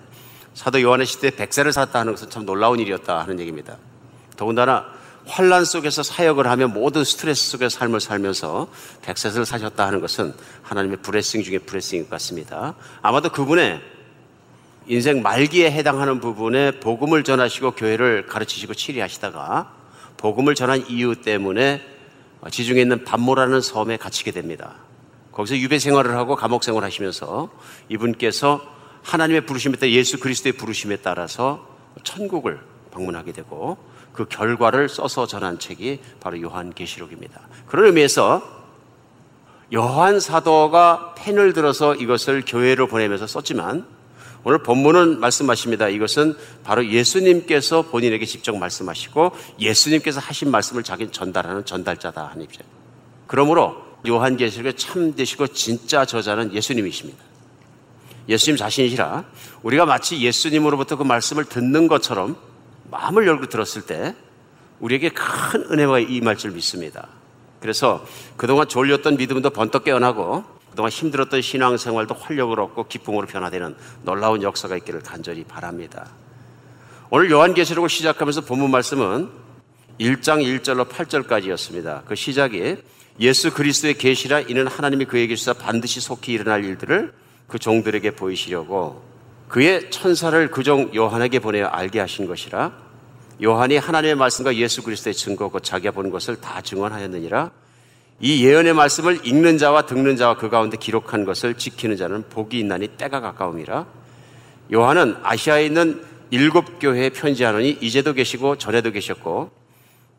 사도 0.54 0.82
요한의 0.82 1.06
시대에 1.06 1.32
100세를 1.32 1.72
살았다 1.72 1.98
하는 1.98 2.12
것은 2.12 2.30
참 2.30 2.46
놀라운 2.46 2.82
일이었다 2.82 3.18
하는 3.18 3.40
얘기입니다. 3.40 3.78
더군다나 4.36 4.88
환란 5.26 5.64
속에서 5.64 6.04
사역을 6.04 6.48
하며 6.48 6.68
모든 6.68 7.06
스트레스 7.06 7.50
속에 7.50 7.70
삶을 7.70 8.02
살면서 8.02 8.68
100세를 9.06 9.46
사셨다 9.46 9.88
하는 9.88 10.02
것은 10.02 10.34
하나님의 10.64 10.98
브레싱 10.98 11.44
중에 11.44 11.60
브레싱인 11.60 12.04
것 12.04 12.10
같습니다. 12.10 12.76
아마도 13.02 13.30
그분의 13.30 13.82
인생 14.88 15.22
말기에 15.22 15.72
해당하는 15.72 16.20
부분에 16.20 16.72
복음을 16.82 17.24
전하시고 17.24 17.72
교회를 17.72 18.26
가르치시고 18.26 18.74
치리하시다가 18.74 19.77
복음을 20.18 20.56
전한 20.56 20.86
이유 20.90 21.22
때문에 21.22 21.82
지중해 22.50 22.82
있는 22.82 23.04
반모라는 23.04 23.62
섬에 23.62 23.98
갇히게 23.98 24.32
됩니다. 24.32 24.76
거기서 25.32 25.58
유배 25.58 25.80
생활을 25.80 26.16
하고 26.16 26.36
감옥 26.36 26.64
생활을 26.64 26.86
하시면서 26.86 27.50
이분께서 27.90 28.62
하나님의 29.04 29.46
부르심에 29.46 29.78
따라 29.78 29.92
예수 29.92 30.20
그리스도의 30.20 30.54
부르심에 30.54 30.98
따라서 30.98 31.68
천국을 32.04 32.60
방문하게 32.92 33.32
되고 33.32 33.78
그 34.14 34.26
결과를 34.26 34.90
써서 34.90 35.28
전한 35.28 35.60
책이 35.60 36.00
바로 36.20 36.42
요한계시록입니다. 36.42 37.40
그런 37.68 37.86
의미에서 37.86 38.42
요한 39.74 40.20
사도가 40.20 41.14
펜을 41.16 41.54
들어서 41.54 41.94
이것을 41.94 42.44
교회로 42.46 42.88
보내면서 42.88 43.28
썼지만 43.28 43.86
오늘 44.48 44.60
본문은 44.60 45.20
말씀하십니다. 45.20 45.90
이것은 45.90 46.34
바로 46.64 46.88
예수님께서 46.88 47.82
본인에게 47.82 48.26
직접 48.26 48.56
말씀하시고 48.56 49.34
예수님께서 49.60 50.22
하신 50.22 50.52
말씀을 50.52 50.84
자기 50.84 51.12
전달하는 51.12 51.66
전달자다 51.66 52.28
하는 52.28 52.46
입장. 52.46 52.66
그러므로 53.28 53.76
요한계시록에 54.08 54.78
참되시고 54.78 55.48
진짜 55.48 56.06
저자는 56.06 56.54
예수님이십니다. 56.54 57.22
예수님 58.30 58.56
자신이시라 58.56 59.26
우리가 59.64 59.86
마치 59.86 60.18
예수님으로부터 60.22 60.96
그 60.96 61.04
말씀을 61.04 61.44
듣는 61.44 61.90
것처럼 61.90 62.38
마음을 62.90 63.28
열고 63.28 63.48
들었을 63.48 63.82
때 63.82 64.16
우리에게 64.80 65.10
큰 65.10 65.66
은혜가 65.74 66.00
임할 66.00 66.38
줄 66.38 66.52
믿습니다. 66.52 67.10
그래서 67.60 68.06
그동안 68.38 68.70
졸렸던 68.70 69.18
믿음도 69.18 69.50
번떡 69.50 69.84
깨어나고 69.84 70.57
그동안 70.78 70.92
힘들었던 70.92 71.42
신앙생활도 71.42 72.14
활력을 72.14 72.60
얻고 72.60 72.88
기쁨으로 72.88 73.26
변화되는 73.26 73.76
놀라운 74.04 74.44
역사가 74.44 74.78
있기를 74.78 75.02
간절히 75.02 75.44
바랍니다. 75.44 76.06
오늘 77.10 77.32
요한계시록을 77.32 77.90
시작하면서 77.90 78.42
본문 78.42 78.70
말씀은 78.70 79.28
1장 80.00 80.44
1절로 80.62 80.88
8절까지였습니다. 80.88 82.06
그 82.06 82.14
시작이 82.14 82.76
예수 83.20 83.52
그리스도의 83.52 83.96
계시라 83.96 84.42
이는 84.42 84.68
하나님이 84.68 85.06
그에게 85.06 85.36
주사 85.36 85.54
반드시 85.54 86.00
속히 86.00 86.34
일어날 86.34 86.64
일들을 86.64 87.12
그 87.48 87.58
종들에게 87.58 88.12
보이시려고 88.12 89.02
그의 89.48 89.90
천사를 89.90 90.52
그 90.52 90.62
종 90.62 90.92
요한에게 90.94 91.40
보내어 91.40 91.66
알게 91.66 92.00
하신 92.02 92.28
것이라 92.28 92.72
요한이 93.42 93.78
하나님의 93.78 94.14
말씀과 94.14 94.56
예수 94.58 94.84
그리스도의 94.84 95.16
증거 95.16 95.48
곧 95.48 95.64
자기가 95.64 95.90
본 95.90 96.12
것을 96.12 96.40
다 96.40 96.62
증언하였느니라 96.62 97.50
이 98.20 98.44
예언의 98.46 98.74
말씀을 98.74 99.26
읽는 99.28 99.58
자와 99.58 99.86
듣는 99.86 100.16
자와 100.16 100.38
그 100.38 100.50
가운데 100.50 100.76
기록한 100.78 101.24
것을 101.24 101.54
지키는 101.54 101.98
자는 101.98 102.24
복이 102.30 102.58
있나니 102.60 102.88
때가 102.90 103.22
가까움이라 103.22 103.86
요한은 104.74 105.18
아시아에 105.22 105.66
있는 105.66 106.02
일곱 106.32 106.80
교회에 106.80 107.10
편지하노니 107.12 107.78
이제도 107.82 108.14
계시고 108.14 108.58
전에도 108.58 108.92
계셨고 108.92 109.52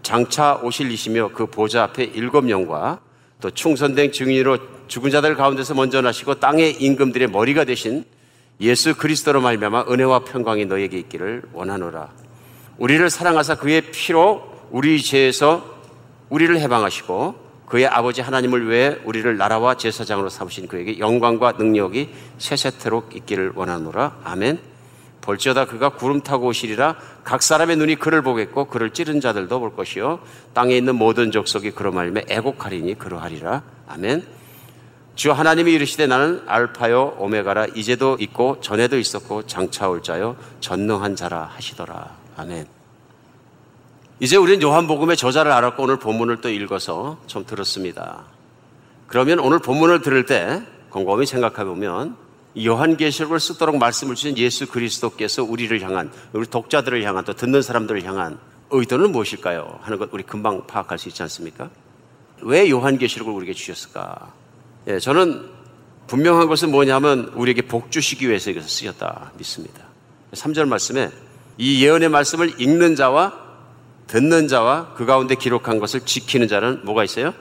장차 0.03 0.55
오실 0.63 0.91
이시며 0.91 1.31
그 1.35 1.47
보좌 1.47 1.83
앞에 1.83 2.05
일곱 2.05 2.45
명과 2.45 3.01
또 3.41 3.51
충선된 3.51 4.13
증인으로 4.13 4.59
죽은 4.87 5.11
자들 5.11 5.35
가운데서 5.35 5.75
먼저 5.75 6.01
나시고 6.01 6.37
땅의 6.37 6.83
임금들의 6.83 7.29
머리가 7.29 7.65
되신 7.65 8.05
예수 8.61 8.97
그리스도로 8.97 9.41
말미암아 9.41 9.87
은혜와 9.89 10.21
평강이 10.21 10.67
너에게 10.67 10.99
있기를 10.99 11.43
원하노라. 11.53 12.11
우리를 12.79 13.11
사랑하사 13.11 13.57
그의 13.57 13.83
피로 13.93 14.51
우리 14.71 15.01
죄에서 15.03 15.79
우리를 16.31 16.59
해방하시고 16.59 17.48
그의 17.69 17.87
아버지 17.87 18.23
하나님을 18.23 18.69
위해 18.69 18.97
우리를 19.05 19.37
나라와 19.37 19.77
제사장으로 19.77 20.31
삼으신 20.31 20.69
그에게 20.69 20.99
영광과 20.99 21.53
능력이 21.53 22.09
세세토록 22.39 23.15
있기를 23.15 23.53
원하노라. 23.55 24.21
아멘. 24.25 24.59
볼지어다 25.21 25.67
그가 25.67 25.91
구름 25.91 26.23
타고 26.23 26.47
오시리라 26.47 26.97
각 27.23 27.43
사람의 27.43 27.77
눈이 27.77 27.97
그를 27.97 28.23
보겠고 28.23 28.65
그를 28.65 28.91
찌른 28.91 29.21
자들도 29.21 29.61
볼 29.61 29.77
것이요 29.77 30.21
땅에 30.55 30.75
있는 30.75 30.95
모든 30.95 31.31
족속이 31.31 31.73
그로 31.73 31.93
말미암아 31.93 32.27
애곡하리니 32.31 32.99
그러하리라. 32.99 33.63
아멘. 33.89 34.25
주 35.15 35.33
하나님이 35.33 35.73
이르시되 35.73 36.07
나는 36.07 36.43
알파요 36.47 37.17
오메가라 37.19 37.67
이제도 37.75 38.17
있고 38.21 38.61
전에도 38.63 38.99
있었고 38.99 39.47
장차 39.47 39.89
올 39.89 40.03
자요 40.03 40.37
전능한 40.61 41.17
자라 41.17 41.51
하시더라. 41.55 42.17
아멘. 42.37 42.78
이제 44.21 44.37
우리는 44.37 44.61
요한복음의 44.61 45.17
저자를 45.17 45.53
알았고 45.53 45.85
오늘 45.85 45.99
본문을 45.99 46.41
또 46.41 46.49
읽어서 46.49 47.21
좀 47.29 47.47
들었습니다. 47.47 48.25
그러면 49.07 49.39
오늘 49.39 49.61
본문을 49.61 50.03
들을 50.03 50.27
때 50.27 50.61
곰곰이 50.91 51.25
생각해 51.25 51.65
보면 51.65 52.17
요한계시록을 52.61 53.39
쓰도록 53.39 53.79
말씀을 53.79 54.17
주신 54.17 54.37
예수 54.37 54.67
그리스도께서 54.67 55.45
우리를 55.45 55.81
향한 55.83 56.11
우리 56.33 56.47
독자들을 56.47 57.05
향한 57.05 57.25
또 57.25 57.33
듣는 57.33 57.63
사람들을 57.63 58.05
향한 58.05 58.39
의도는 58.71 59.13
무엇일까요? 59.13 59.79
하는 59.83 59.99
것 59.99 60.09
우리 60.13 60.25
금방 60.25 60.67
파악할 60.67 60.99
수 60.99 61.09
있지 61.09 61.23
않습니까? 61.23 61.71
왜 62.43 62.69
요한계시록을 62.69 63.33
우리에게 63.33 63.53
주셨을까? 63.55 64.33
예, 64.89 64.99
저는 64.99 65.49
분명한 66.09 66.49
것은 66.49 66.73
뭐냐면 66.73 67.31
우리에게 67.35 67.63
복 67.63 67.93
주시기 67.93 68.29
위해서 68.29 68.51
이것을 68.51 68.69
쓰였다 68.69 69.33
믿습니다. 69.39 69.85
3절 70.33 70.67
말씀에 70.67 71.11
이 71.57 71.85
예언의 71.85 72.09
말씀을 72.09 72.61
읽는 72.61 72.97
자와 72.97 73.48
듣는 74.09 74.49
자와 74.49 74.95
그 74.95 75.07
가운데 75.07 75.35
기록한 75.37 75.79
것을 75.79 76.01
지키는 76.01 76.49
자는 76.49 76.81
뭐가 76.85 77.05
있어요? 77.05 77.33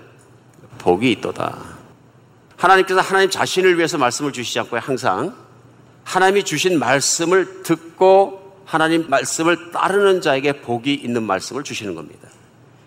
복이 0.78 1.12
있도다. 1.14 1.58
하나님께서 2.58 3.02
하나님 3.02 3.30
자신을 3.30 3.78
위해서 3.78 3.98
말씀을 3.98 4.32
주시지 4.32 4.60
않고 4.60 4.78
항상 4.78 5.36
하나님이 6.04 6.44
주신 6.44 6.78
말씀을 6.80 7.64
듣고 7.64 8.62
하나님 8.66 9.10
말씀을 9.10 9.72
따르는 9.72 10.22
자에게 10.22 10.62
복이 10.62 10.94
있는 10.94 11.24
말씀을 11.24 11.64
주시는 11.64 11.96
겁니다. 11.96 12.28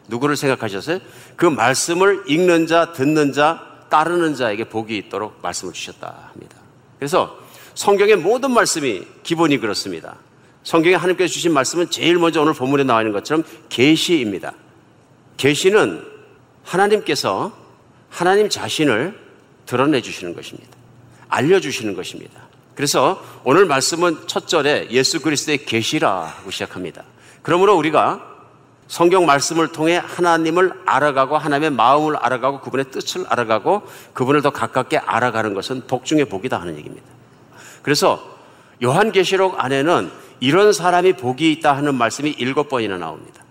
누구를 0.09 0.37
생각하셨어요? 0.37 0.99
그 1.37 1.47
말씀을 1.47 2.25
읽는 2.27 2.67
자, 2.67 2.93
듣는 2.93 3.33
자, 3.33 3.67
따르는 3.89 4.35
자에게 4.35 4.65
복이 4.65 4.97
있도록 4.97 5.39
말씀을 5.43 5.73
주셨다 5.73 6.31
합니다. 6.33 6.57
그래서 6.99 7.39
성경의 7.75 8.17
모든 8.17 8.51
말씀이 8.51 9.07
기본이 9.23 9.59
그렇습니다. 9.59 10.17
성경에 10.63 10.95
하나님께서 10.95 11.33
주신 11.33 11.53
말씀은 11.53 11.91
제일 11.91 12.19
먼저 12.19 12.43
오늘 12.43 12.53
본문에 12.53 12.85
나와 12.85 13.01
있는 13.01 13.13
것처럼 13.13 13.45
계시입니다. 13.69 14.53
계시는 15.37 16.05
하나님께서 16.65 17.53
하나님 18.11 18.49
자신을 18.49 19.19
드러내 19.67 20.01
주시는 20.01 20.35
것입니다. 20.35 20.71
알려 21.29 21.61
주시는 21.61 21.95
것입니다. 21.95 22.49
그래서 22.75 23.23
오늘 23.45 23.67
말씀은 23.67 24.27
첫 24.27 24.49
절에 24.49 24.89
예수 24.91 25.21
그리스도의 25.21 25.65
계시라고 25.65 26.51
시작합니다. 26.51 27.05
그러므로 27.43 27.77
우리가 27.77 28.27
성경 28.89 29.25
말씀을 29.25 29.69
통해 29.69 30.03
하나님을 30.05 30.73
알아가고 30.85 31.39
하나님의 31.39 31.71
마음을 31.71 32.17
알아가고 32.17 32.61
그분의 32.61 32.91
뜻을 32.91 33.25
알아가고 33.29 33.83
그분을 34.13 34.43
더 34.43 34.51
가깝게 34.51 34.99
알아가는 34.99 35.55
것은 35.55 35.83
복 35.87 36.05
중의 36.05 36.25
복이다 36.25 36.61
하는 36.61 36.77
얘기입니다. 36.77 37.07
그래서 37.83 38.37
요한계시록 38.83 39.63
안에는 39.63 40.11
이런 40.41 40.73
사람이 40.73 41.15
복이 41.15 41.53
있다 41.53 41.77
하는 41.77 41.95
말씀이 41.95 42.31
일곱 42.39 42.69
번이나 42.69 42.99
나옵니다. 42.99 43.45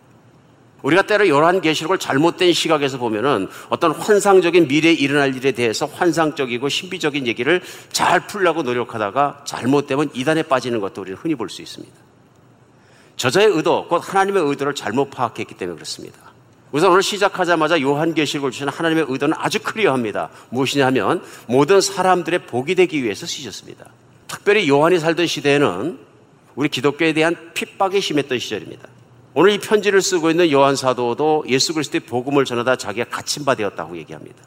우리가 0.81 1.01
때로 1.03 1.27
요한계시록을 1.27 1.97
잘못된 1.99 2.53
시각에서 2.53 2.97
보면은 2.97 3.49
어떤 3.69 3.91
환상적인 3.91 4.67
미래에 4.67 4.93
일어날 4.93 5.35
일에 5.35 5.51
대해서 5.51 5.85
환상적이고 5.85 6.69
신비적인 6.69 7.27
얘기를 7.27 7.61
잘 7.91 8.25
풀려고 8.27 8.63
노력하다가 8.63 9.43
잘못되면 9.45 10.09
이단에 10.13 10.43
빠지는 10.43 10.79
것도 10.79 11.01
우리는 11.01 11.17
흔히 11.17 11.35
볼 11.35 11.49
수 11.49 11.61
있습니다. 11.61 11.93
저자의 13.17 13.47
의도, 13.47 13.85
곧 13.89 13.97
하나님의 13.97 14.41
의도를 14.43 14.73
잘못 14.73 15.09
파악했기 15.09 15.55
때문에 15.55 15.75
그렇습니다. 15.75 16.17
우선 16.71 16.91
오늘 16.91 17.03
시작하자마자 17.03 17.81
요한계시록을 17.81 18.51
주신 18.51 18.69
하나님의 18.69 19.07
의도는 19.09 19.35
아주 19.37 19.59
클리어합니다. 19.61 20.29
무엇이냐 20.51 20.85
하면 20.85 21.21
모든 21.47 21.81
사람들의 21.81 22.45
복이 22.45 22.75
되기 22.75 23.03
위해서 23.03 23.25
쓰셨습니다. 23.25 23.87
특별히 24.27 24.69
요한이 24.69 24.99
살던 24.99 25.27
시대에는 25.27 26.09
우리 26.60 26.68
기독교에 26.68 27.14
대한 27.14 27.38
핍박이 27.53 28.01
심했던 28.01 28.38
시절입니다. 28.38 28.86
오늘 29.34 29.51
이 29.51 29.60
편지를 29.60 30.01
쓰고 30.01 30.30
있는 30.30 30.51
요한 30.51 30.76
사도도 30.76 31.45
예수 31.47 31.74
그리스도의 31.74 32.01
복음을 32.01 32.43
전하다 32.43 32.76
자기가 32.76 33.10
갇힌 33.10 33.45
바 33.45 33.55
되었다고 33.55 33.95
얘기합니다. 33.95 34.43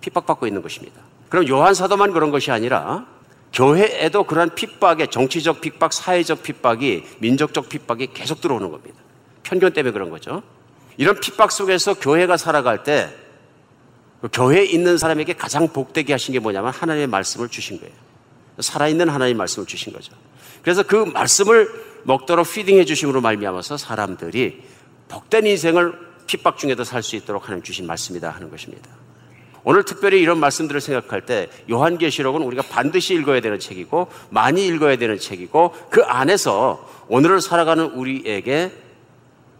핍박받고 0.00 0.46
있는 0.46 0.62
것입니다. 0.62 1.02
그럼 1.28 1.46
요한 1.48 1.74
사도만 1.74 2.12
그런 2.12 2.30
것이 2.30 2.50
아니라 2.50 3.04
교회에도 3.52 4.24
그러한 4.24 4.54
핍박에 4.54 5.08
정치적 5.08 5.60
핍박, 5.60 5.92
사회적 5.92 6.42
핍박이 6.42 7.04
민족적 7.18 7.68
핍박이 7.68 8.14
계속 8.14 8.40
들어오는 8.40 8.70
겁니다. 8.70 8.96
편견 9.42 9.74
때문에 9.74 9.92
그런 9.92 10.08
거죠. 10.08 10.42
이런 10.96 11.20
핍박 11.20 11.52
속에서 11.52 11.92
교회가 11.92 12.38
살아갈 12.38 12.84
때그 12.84 14.30
교회에 14.32 14.64
있는 14.64 14.96
사람에게 14.96 15.34
가장 15.34 15.68
복되게 15.68 16.14
하신 16.14 16.32
게 16.32 16.38
뭐냐면 16.38 16.72
하나님의 16.72 17.08
말씀을 17.08 17.50
주신 17.50 17.78
거예요. 17.80 17.92
살아있는 18.60 19.10
하나님의 19.10 19.34
말씀을 19.34 19.66
주신 19.66 19.92
거죠. 19.92 20.14
그래서 20.62 20.82
그 20.82 20.96
말씀을 20.96 21.68
먹도록 22.04 22.50
피딩해 22.50 22.84
주심으로 22.84 23.20
말미암아서 23.20 23.76
사람들이 23.76 24.62
복된 25.08 25.46
인생을 25.46 25.94
핍박 26.26 26.58
중에도 26.58 26.84
살 26.84 27.02
수 27.02 27.16
있도록 27.16 27.44
하나님 27.48 27.62
주신 27.62 27.86
말씀이다 27.86 28.30
하는 28.30 28.50
것입니다. 28.50 28.88
오늘 29.64 29.84
특별히 29.84 30.20
이런 30.22 30.38
말씀들을 30.38 30.80
생각할 30.80 31.26
때 31.26 31.48
요한계시록은 31.70 32.42
우리가 32.42 32.62
반드시 32.62 33.14
읽어야 33.14 33.40
되는 33.40 33.58
책이고 33.58 34.08
많이 34.30 34.66
읽어야 34.66 34.96
되는 34.96 35.18
책이고 35.18 35.74
그 35.90 36.02
안에서 36.02 36.88
오늘을 37.08 37.40
살아가는 37.40 37.84
우리에게 37.84 38.72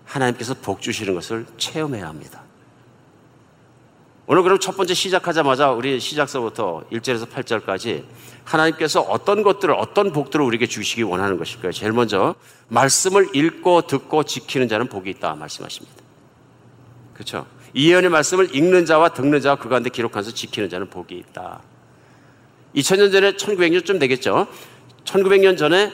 하나님께서 0.06 0.54
복 0.54 0.80
주시는 0.80 1.14
것을 1.14 1.44
체험해야 1.58 2.06
합니다. 2.06 2.42
오늘 4.32 4.44
그럼 4.44 4.60
첫 4.60 4.76
번째 4.76 4.94
시작하자마자 4.94 5.72
우리 5.72 5.98
시작서부터 5.98 6.84
1절에서 6.92 7.28
8절까지 7.28 8.04
하나님께서 8.44 9.00
어떤 9.00 9.42
것들을 9.42 9.74
어떤 9.74 10.12
복들을 10.12 10.44
우리에게 10.46 10.68
주시기 10.68 11.02
원하는 11.02 11.36
것일까요? 11.36 11.72
제일 11.72 11.90
먼저 11.90 12.36
말씀을 12.68 13.34
읽고 13.34 13.88
듣고 13.88 14.22
지키는 14.22 14.68
자는 14.68 14.86
복이 14.86 15.10
있다 15.10 15.34
말씀하십니다. 15.34 15.96
그렇죠? 17.12 17.44
이 17.74 17.90
예언의 17.90 18.10
말씀을 18.10 18.54
읽는 18.54 18.86
자와 18.86 19.08
듣는 19.14 19.40
자와 19.40 19.56
그 19.56 19.68
가운데 19.68 19.90
기록하서 19.90 20.30
지키는 20.30 20.68
자는 20.68 20.88
복이 20.88 21.18
있다. 21.18 21.60
2000년 22.76 23.10
전에 23.10 23.32
1900년쯤 23.32 23.98
되겠죠. 23.98 24.46
1900년 25.06 25.58
전에 25.58 25.92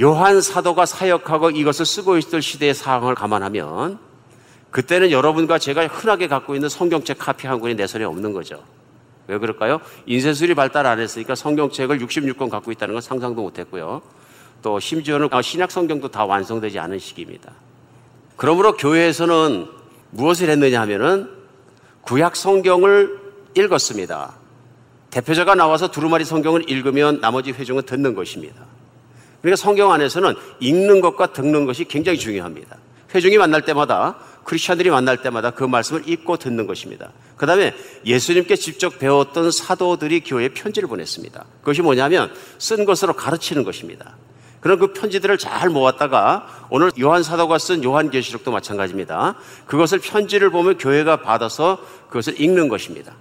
요한 0.00 0.40
사도가 0.40 0.86
사역하고 0.86 1.50
이것을 1.50 1.86
쓰고 1.86 2.18
있을 2.18 2.40
시대의 2.40 2.72
상황을 2.72 3.16
감안하면 3.16 4.09
그때는 4.70 5.10
여러분과 5.10 5.58
제가 5.58 5.86
흔하게 5.86 6.28
갖고 6.28 6.54
있는 6.54 6.68
성경책 6.68 7.18
카피 7.18 7.46
한 7.46 7.60
권이 7.60 7.74
내 7.74 7.86
손에 7.86 8.04
없는 8.04 8.32
거죠. 8.32 8.62
왜 9.26 9.38
그럴까요? 9.38 9.80
인쇄술이 10.06 10.54
발달 10.54 10.86
안 10.86 10.98
했으니까 11.00 11.34
성경책을 11.34 11.98
66권 11.98 12.50
갖고 12.50 12.72
있다는 12.72 12.94
건 12.94 13.00
상상도 13.00 13.42
못 13.42 13.58
했고요. 13.58 14.02
또 14.62 14.78
심지어는 14.78 15.28
신약 15.42 15.70
성경도 15.70 16.08
다 16.08 16.24
완성되지 16.24 16.78
않은 16.78 16.98
시기입니다. 16.98 17.52
그러므로 18.36 18.76
교회에서는 18.76 19.68
무엇을 20.10 20.48
했느냐 20.48 20.80
하면은 20.82 21.30
구약 22.02 22.36
성경을 22.36 23.18
읽었습니다. 23.56 24.34
대표자가 25.10 25.54
나와서 25.54 25.90
두루마리 25.90 26.24
성경을 26.24 26.70
읽으면 26.70 27.20
나머지 27.20 27.52
회중은 27.52 27.82
듣는 27.82 28.14
것입니다. 28.14 28.64
그러니까 29.42 29.56
성경 29.56 29.92
안에서는 29.92 30.34
읽는 30.60 31.00
것과 31.00 31.32
듣는 31.32 31.66
것이 31.66 31.84
굉장히 31.84 32.18
중요합니다. 32.18 32.76
회중이 33.14 33.38
만날 33.38 33.62
때마다 33.62 34.16
크리스천들이 34.50 34.90
만날 34.90 35.18
때마다 35.18 35.52
그 35.52 35.62
말씀을 35.62 36.08
읽고 36.08 36.36
듣는 36.36 36.66
것입니다. 36.66 37.12
그 37.36 37.46
다음에 37.46 37.72
예수님께 38.04 38.56
직접 38.56 38.98
배웠던 38.98 39.52
사도들이 39.52 40.22
교회에 40.22 40.48
편지를 40.48 40.88
보냈습니다. 40.88 41.44
그것이 41.60 41.82
뭐냐면 41.82 42.34
쓴 42.58 42.84
것으로 42.84 43.12
가르치는 43.12 43.62
것입니다. 43.62 44.16
그런 44.58 44.80
그 44.80 44.92
편지들을 44.92 45.38
잘 45.38 45.68
모았다가 45.68 46.66
오늘 46.68 46.90
요한 47.00 47.22
사도가 47.22 47.58
쓴 47.58 47.84
요한계시록도 47.84 48.50
마찬가지입니다. 48.50 49.36
그것을 49.66 50.00
편지를 50.00 50.50
보면 50.50 50.78
교회가 50.78 51.22
받아서 51.22 51.78
그것을 52.08 52.40
읽는 52.40 52.68
것입니다. 52.68 53.14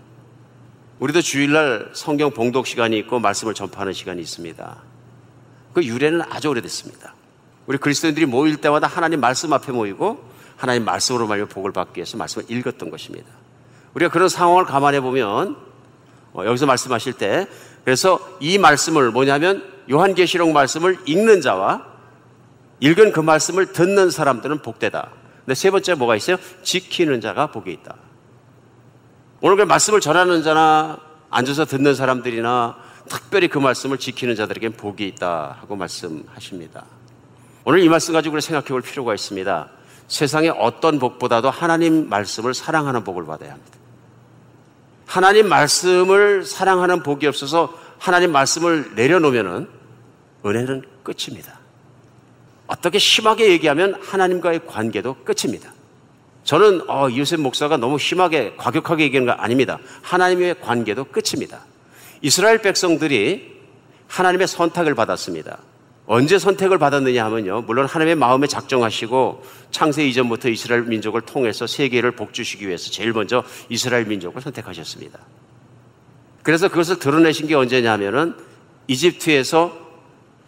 우리도 0.97 1.21
주일날 1.21 1.91
성경 1.93 2.31
봉독 2.31 2.65
시간이 2.65 2.97
있고 2.97 3.19
말씀을 3.19 3.53
전파하는 3.53 3.93
시간이 3.93 4.19
있습니다. 4.19 4.77
그 5.73 5.85
유래는 5.85 6.23
아주 6.27 6.49
오래됐습니다. 6.49 7.13
우리 7.67 7.77
그리스도인들이 7.77 8.25
모일 8.25 8.57
때마다 8.57 8.87
하나님 8.87 9.19
말씀 9.19 9.53
앞에 9.53 9.71
모이고 9.71 10.28
하나님 10.59 10.83
말씀으로 10.83 11.25
말며 11.25 11.45
복을 11.45 11.71
받기 11.71 11.99
위해서 11.99 12.17
말씀을 12.17 12.51
읽었던 12.51 12.91
것입니다. 12.91 13.27
우리가 13.93 14.11
그런 14.11 14.27
상황을 14.27 14.65
감안해 14.65 14.99
보면 14.99 15.55
어, 16.33 16.43
여기서 16.45 16.65
말씀하실 16.65 17.13
때 17.13 17.47
그래서 17.85 18.19
이 18.41 18.57
말씀을 18.57 19.11
뭐냐면 19.11 19.63
요한계시록 19.89 20.51
말씀을 20.51 20.97
읽는 21.05 21.39
자와 21.41 21.85
읽은 22.81 23.13
그 23.13 23.21
말씀을 23.21 23.71
듣는 23.71 24.11
사람들은 24.11 24.61
복되다. 24.61 25.09
근데 25.45 25.55
세 25.55 25.71
번째 25.71 25.95
뭐가 25.95 26.17
있어요? 26.17 26.35
지키는 26.61 27.21
자가 27.21 27.47
복이 27.47 27.71
있다. 27.71 27.95
오늘 29.41 29.55
그 29.55 29.63
말씀을 29.63 30.01
전하는 30.01 30.43
자나 30.43 30.99
앉아서 31.29 31.65
듣는 31.65 31.95
사람들이나 31.95 32.77
특별히 33.07 33.47
그 33.47 33.57
말씀을 33.57 33.97
지키는 33.97 34.35
자들에겐 34.35 34.73
복이 34.73 35.07
있다 35.07 35.57
하고 35.61 35.77
말씀하십니다. 35.77 36.85
오늘 37.63 37.79
이 37.79 37.87
말씀 37.87 38.13
가지고 38.13 38.39
생각해 38.41 38.67
볼 38.67 38.81
필요가 38.81 39.13
있습니다. 39.13 39.78
세상의 40.09 40.49
어떤 40.49 40.99
복보다도 40.99 41.49
하나님 41.49 42.09
말씀을 42.09 42.53
사랑하는 42.53 43.03
복을 43.03 43.25
받아야 43.25 43.53
합니다. 43.53 43.77
하나님 45.05 45.47
말씀을 45.47 46.43
사랑하는 46.43 47.03
복이 47.03 47.25
없어서 47.27 47.73
하나님 47.97 48.31
말씀을 48.31 48.95
내려놓으면은 48.95 49.69
은혜는 50.45 50.83
끝입니다. 51.03 51.59
어떻게 52.67 52.99
심하게 52.99 53.49
얘기하면 53.49 53.99
하나님과의 54.01 54.65
관계도 54.65 55.17
끝입니다. 55.23 55.71
저는 56.43 56.89
어, 56.89 57.07
요셉 57.15 57.39
목사가 57.39 57.77
너무 57.77 57.99
심하게 57.99 58.55
과격하게 58.57 59.03
얘기하는 59.05 59.25
거 59.25 59.41
아닙니다. 59.41 59.79
하나님의 60.01 60.61
관계도 60.61 61.05
끝입니다. 61.05 61.61
이스라엘 62.21 62.61
백성들이 62.61 63.59
하나님의 64.07 64.47
선택을 64.47 64.95
받았습니다. 64.95 65.59
언제 66.11 66.39
선택을 66.39 66.79
받았느냐 66.79 67.23
하면요. 67.23 67.61
물론 67.67 67.85
하나님의 67.85 68.15
마음에 68.15 68.47
작정하시고 68.47 69.43
창세 69.69 70.07
이전부터 70.07 70.49
이스라엘 70.49 70.81
민족을 70.81 71.21
통해서 71.21 71.67
세계를 71.67 72.13
복주시기 72.13 72.67
위해서 72.67 72.89
제일 72.89 73.13
먼저 73.13 73.43
이스라엘 73.69 74.05
민족을 74.05 74.41
선택하셨습니다. 74.41 75.19
그래서 76.41 76.67
그것을 76.67 76.97
드러내신 76.97 77.45
게 77.45 77.53
언제냐 77.53 77.91
하면은 77.91 78.33
이집트에서 78.87 79.71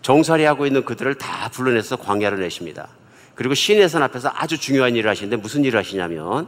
정살이하고 0.01 0.65
있는 0.65 0.83
그들을 0.83 1.13
다 1.13 1.49
불러내서 1.49 1.97
광야를 1.97 2.39
내십니다. 2.39 2.87
그리고 3.35 3.53
시내산 3.53 4.01
앞에서 4.01 4.31
아주 4.33 4.57
중요한 4.57 4.95
일을 4.95 5.11
하시는데 5.11 5.35
무슨 5.35 5.63
일을 5.63 5.77
하시냐면 5.77 6.47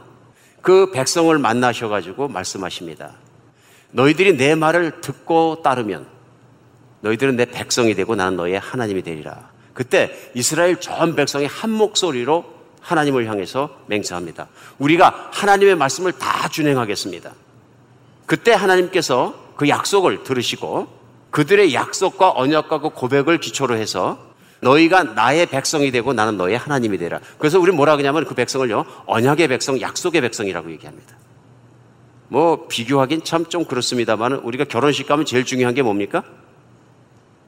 그 0.60 0.90
백성을 0.90 1.38
만나셔가지고 1.38 2.26
말씀하십니다. 2.26 3.12
너희들이 3.92 4.36
내 4.36 4.56
말을 4.56 5.00
듣고 5.00 5.62
따르면 5.62 6.13
너희들은 7.04 7.36
내 7.36 7.44
백성이 7.44 7.94
되고 7.94 8.14
나는 8.14 8.36
너희의 8.36 8.58
하나님이 8.58 9.02
되리라. 9.02 9.50
그때 9.74 10.10
이스라엘 10.34 10.80
전 10.80 11.14
백성이 11.14 11.44
한 11.46 11.70
목소리로 11.70 12.44
하나님을 12.80 13.26
향해서 13.28 13.70
맹세합니다. 13.86 14.48
우리가 14.78 15.28
하나님의 15.32 15.76
말씀을 15.76 16.12
다 16.12 16.48
준행하겠습니다. 16.48 17.32
그때 18.24 18.52
하나님께서 18.52 19.34
그 19.56 19.68
약속을 19.68 20.24
들으시고 20.24 20.88
그들의 21.30 21.74
약속과 21.74 22.32
언약과 22.36 22.80
그 22.80 22.90
고백을 22.90 23.38
기초로 23.38 23.76
해서 23.76 24.18
너희가 24.60 25.02
나의 25.02 25.46
백성이 25.46 25.90
되고 25.90 26.14
나는 26.14 26.38
너의 26.38 26.56
하나님이 26.56 26.96
되라. 26.96 27.20
그래서 27.38 27.60
우리 27.60 27.70
뭐라 27.70 27.96
그러냐면 27.96 28.24
그 28.24 28.34
백성을요, 28.34 28.86
언약의 29.04 29.48
백성, 29.48 29.78
약속의 29.78 30.22
백성이라고 30.22 30.70
얘기합니다. 30.70 31.16
뭐, 32.28 32.66
비교하긴 32.68 33.24
참 33.24 33.44
좀 33.50 33.66
그렇습니다만 33.66 34.32
우리가 34.36 34.64
결혼식 34.64 35.06
가면 35.06 35.26
제일 35.26 35.44
중요한 35.44 35.74
게 35.74 35.82
뭡니까? 35.82 36.24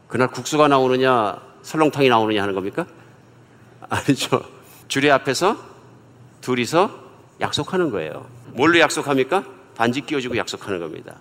그날 0.09 0.28
국수가 0.28 0.68
나오느냐, 0.68 1.40
설렁탕이 1.62 2.09
나오느냐 2.09 2.42
하는 2.42 2.54
겁니까? 2.54 2.86
아니죠. 3.88 4.42
주례 4.88 5.11
앞에서 5.11 5.57
둘이서 6.40 6.90
약속하는 7.40 7.90
거예요. 7.90 8.26
뭘로 8.52 8.78
약속합니까? 8.78 9.44
반지 9.74 10.00
끼워주고 10.00 10.36
약속하는 10.36 10.80
겁니다. 10.80 11.16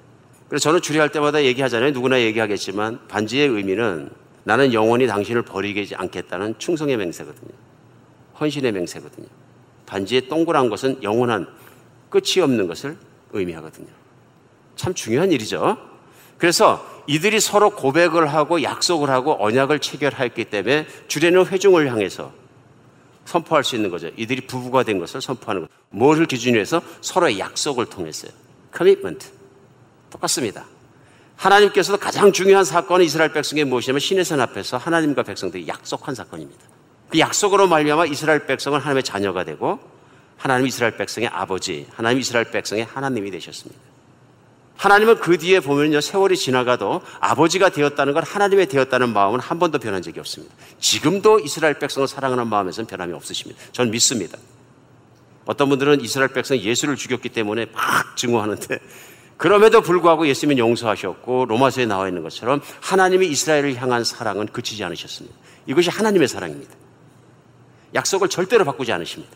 그래서 0.48 0.64
저는 0.64 0.82
주례할 0.82 1.10
때마다 1.10 1.44
얘기하잖아요. 1.44 1.92
누구나 1.92 2.22
얘기하겠지만 2.22 3.08
반지의 3.08 3.48
의미는 3.48 4.10
나는 4.44 4.74
영원히 4.74 5.08
당신을 5.08 5.42
버리지 5.42 5.96
않겠다는 5.96 6.56
충성의 6.60 6.98
맹세거든요. 6.98 7.52
헌신의 8.40 8.72
맹세거든요. 8.72 9.28
반지의 9.88 10.28
동그란 10.28 10.70
것은 10.70 11.02
영원한 11.02 11.48
끝이 12.10 12.42
없는 12.42 12.68
것을 12.68 12.98
의미하거든요. 13.32 13.88
참 14.76 14.94
중요한 14.94 15.32
일이죠. 15.32 15.78
그래서 16.38 16.86
이들이 17.08 17.40
서로 17.40 17.70
고백을 17.70 18.28
하고 18.34 18.64
약속을 18.64 19.10
하고 19.10 19.38
언약을 19.40 19.80
체결했기 19.80 20.46
때문에 20.46 20.88
주례는 21.08 21.46
회중을 21.46 21.90
향해서 21.92 22.32
선포할 23.26 23.64
수 23.64 23.76
있는 23.76 23.90
거죠. 23.90 24.10
이들이 24.18 24.48
부부가 24.48 24.84
된 24.84 25.00
것을 25.00 25.22
선포하는 25.22 25.64
것. 25.64 25.70
뭐를 25.90 26.26
기준으로 26.26 26.62
해서 26.62 26.82
서로의 27.02 27.40
약속을 27.40 27.88
통했어요. 27.88 28.32
커미트먼트. 28.72 29.28
똑같습니다. 30.10 30.66
하나님께서도 31.36 31.98
가장 31.98 32.32
중요한 32.32 32.64
사건은 32.64 33.06
이스라엘 33.06 33.34
백성의 33.34 33.66
무엇이냐면 33.66 34.00
시내산 34.00 34.40
앞에서 34.42 34.78
하나님과 34.78 35.24
백성들이 35.24 35.68
약속한 35.68 36.16
사건입니다. 36.16 36.64
그 37.10 37.20
약속으로 37.20 37.68
말미암아 37.68 38.06
이스라엘 38.06 38.46
백성은 38.46 38.80
하나님의 38.80 39.04
자녀가 39.04 39.44
되고 39.44 39.80
하나님 40.38 40.68
이스라엘 40.68 40.98
백성의 40.98 41.30
아버지, 41.30 41.88
하나님 41.94 42.20
이스라엘 42.20 42.52
백성의 42.52 42.86
하나님이 42.86 43.32
되셨습니다. 43.32 43.82
하나님은 44.78 45.20
그 45.20 45.38
뒤에 45.38 45.60
보면요, 45.62 46.02
세월이 46.02 46.36
지나가도 46.38 47.02
아버지가 47.20 47.70
되었다는 47.70 48.14
걸 48.14 48.24
하나님의 48.24 48.68
되었다는 48.68 49.14
마음은 49.14 49.40
한 49.40 49.58
번도 49.60 49.80
변한 49.80 50.02
적이 50.02 50.20
없습니다. 50.20 50.54
지금도 50.80 51.40
이스라엘 51.40 51.80
백성을 51.80 52.08
사랑하는 52.08 52.48
마음에서는 52.48 52.88
변함이 52.88 53.14
없으십니다. 53.14 53.62
저는 53.72 53.92
믿습니다. 53.92 54.38
어떤 55.46 55.70
분들은 55.70 56.02
이스라엘 56.02 56.34
백성 56.34 56.58
예수를 56.58 56.96
죽였기 56.96 57.30
때문에 57.30 57.68
막 57.74 58.18
증오하는데 58.18 58.80
그럼에도 59.38 59.82
불구하고 59.82 60.28
예수님은 60.28 60.58
용서하셨고 60.58 61.46
로마서에 61.46 61.86
나와 61.86 62.08
있는 62.08 62.24
것처럼 62.24 62.62
하나님이 62.82 63.28
이스라엘을 63.28 63.76
향한 63.76 64.04
사랑은 64.04 64.48
그치지 64.48 64.84
않으셨습니다. 64.84 65.36
이것이 65.68 65.90
하나님의 65.90 66.28
사랑입니다. 66.28 66.74
약속을 67.94 68.30
절대로 68.30 68.66
바꾸지 68.66 68.92
않으십니다. 68.92 69.36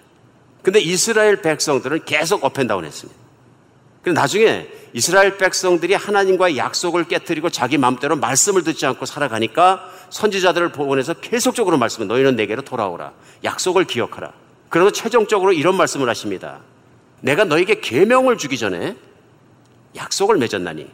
근데 0.63 0.79
이스라엘 0.79 1.41
백성들은 1.41 2.05
계속 2.05 2.43
업앤다운 2.43 2.85
했습니다. 2.85 3.28
그런데 4.01 4.19
나중에 4.19 4.67
이스라엘 4.93 5.37
백성들이 5.37 5.93
하나님과의 5.93 6.57
약속을 6.57 7.05
깨뜨리고 7.05 7.49
자기 7.49 7.77
마음대로 7.77 8.15
말씀을 8.15 8.63
듣지 8.63 8.85
않고 8.85 9.05
살아가니까 9.05 9.89
선지자들을 10.09 10.71
보내서 10.71 11.13
계속적으로 11.15 11.77
말씀을 11.77 12.07
너희는 12.07 12.35
내게로 12.35 12.63
돌아오라. 12.63 13.13
약속을 13.43 13.85
기억하라. 13.85 14.33
그래서 14.69 14.91
최종적으로 14.91 15.53
이런 15.53 15.75
말씀을 15.75 16.09
하십니다. 16.09 16.59
내가 17.21 17.43
너에게 17.43 17.81
계명을 17.81 18.37
주기 18.37 18.57
전에 18.57 18.95
약속을 19.95 20.37
맺었나니 20.37 20.89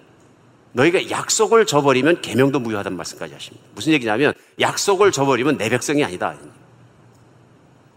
너희가 0.74 1.10
약속을 1.10 1.66
저버리면 1.66 2.22
계명도 2.22 2.60
무효하다는 2.60 2.98
말씀까지 2.98 3.34
하십니다. 3.34 3.66
무슨 3.76 3.94
얘기냐면 3.94 4.34
약속을 4.60 5.12
저버리면 5.12 5.58
내 5.58 5.70
백성이 5.70 6.04
아니다. 6.04 6.36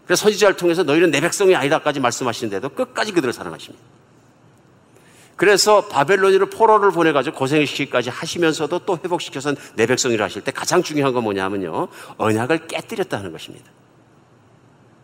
그래서 0.05 0.23
선지자를 0.23 0.55
통해서 0.55 0.83
너희는 0.83 1.11
내 1.11 1.19
백성이 1.19 1.55
아니다까지 1.55 1.99
말씀하시는데도 1.99 2.69
끝까지 2.69 3.11
그들을 3.11 3.33
사랑하십니다. 3.33 3.83
그래서 5.39 5.87
바벨론으로 5.87 6.49
포로를 6.49 6.91
보내가지고 6.91 7.37
고생시키기까지 7.37 8.09
하시면서도 8.09 8.79
또 8.79 8.99
회복시켜서 9.01 9.53
내 9.75 9.85
백성이라 9.85 10.25
하실 10.25 10.41
때 10.43 10.51
가장 10.51 10.83
중요한 10.83 11.13
건 11.13 11.23
뭐냐면요. 11.23 11.87
언약을 12.17 12.67
깨뜨렸다는 12.67 13.31
것입니다. 13.31 13.71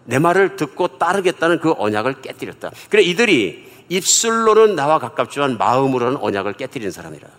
내 0.03 0.19
말을 0.19 0.57
듣고 0.57 0.97
따르겠다는 0.97 1.61
그 1.61 1.73
언약을 1.77 2.21
깨뜨렸다. 2.21 2.71
그래 2.89 3.01
이들이 3.01 3.71
입술로는 3.87 4.75
나와 4.75 4.99
가깝지만 4.99 5.57
마음으로는 5.57 6.17
언약을 6.17 6.53
깨뜨리는 6.53 6.91
사람이라. 6.91 7.29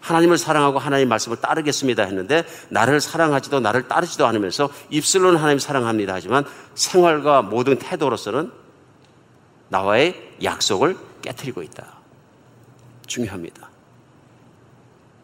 하나님을 0.00 0.38
사랑하고 0.38 0.80
하나님 0.80 1.08
말씀을 1.08 1.36
따르겠습니다 1.36 2.02
했는데 2.02 2.44
나를 2.70 3.00
사랑하지도 3.00 3.60
나를 3.60 3.86
따르지도 3.86 4.26
않으면서 4.26 4.68
입술로는 4.90 5.38
하나님 5.38 5.58
사랑합니다 5.58 6.14
하지만 6.14 6.44
생활과 6.74 7.42
모든 7.42 7.76
태도로서는 7.78 8.50
나와의 9.68 10.32
약속을 10.42 10.96
깨뜨리고 11.26 11.62
있다. 11.62 11.98
중요합니다. 13.06 13.68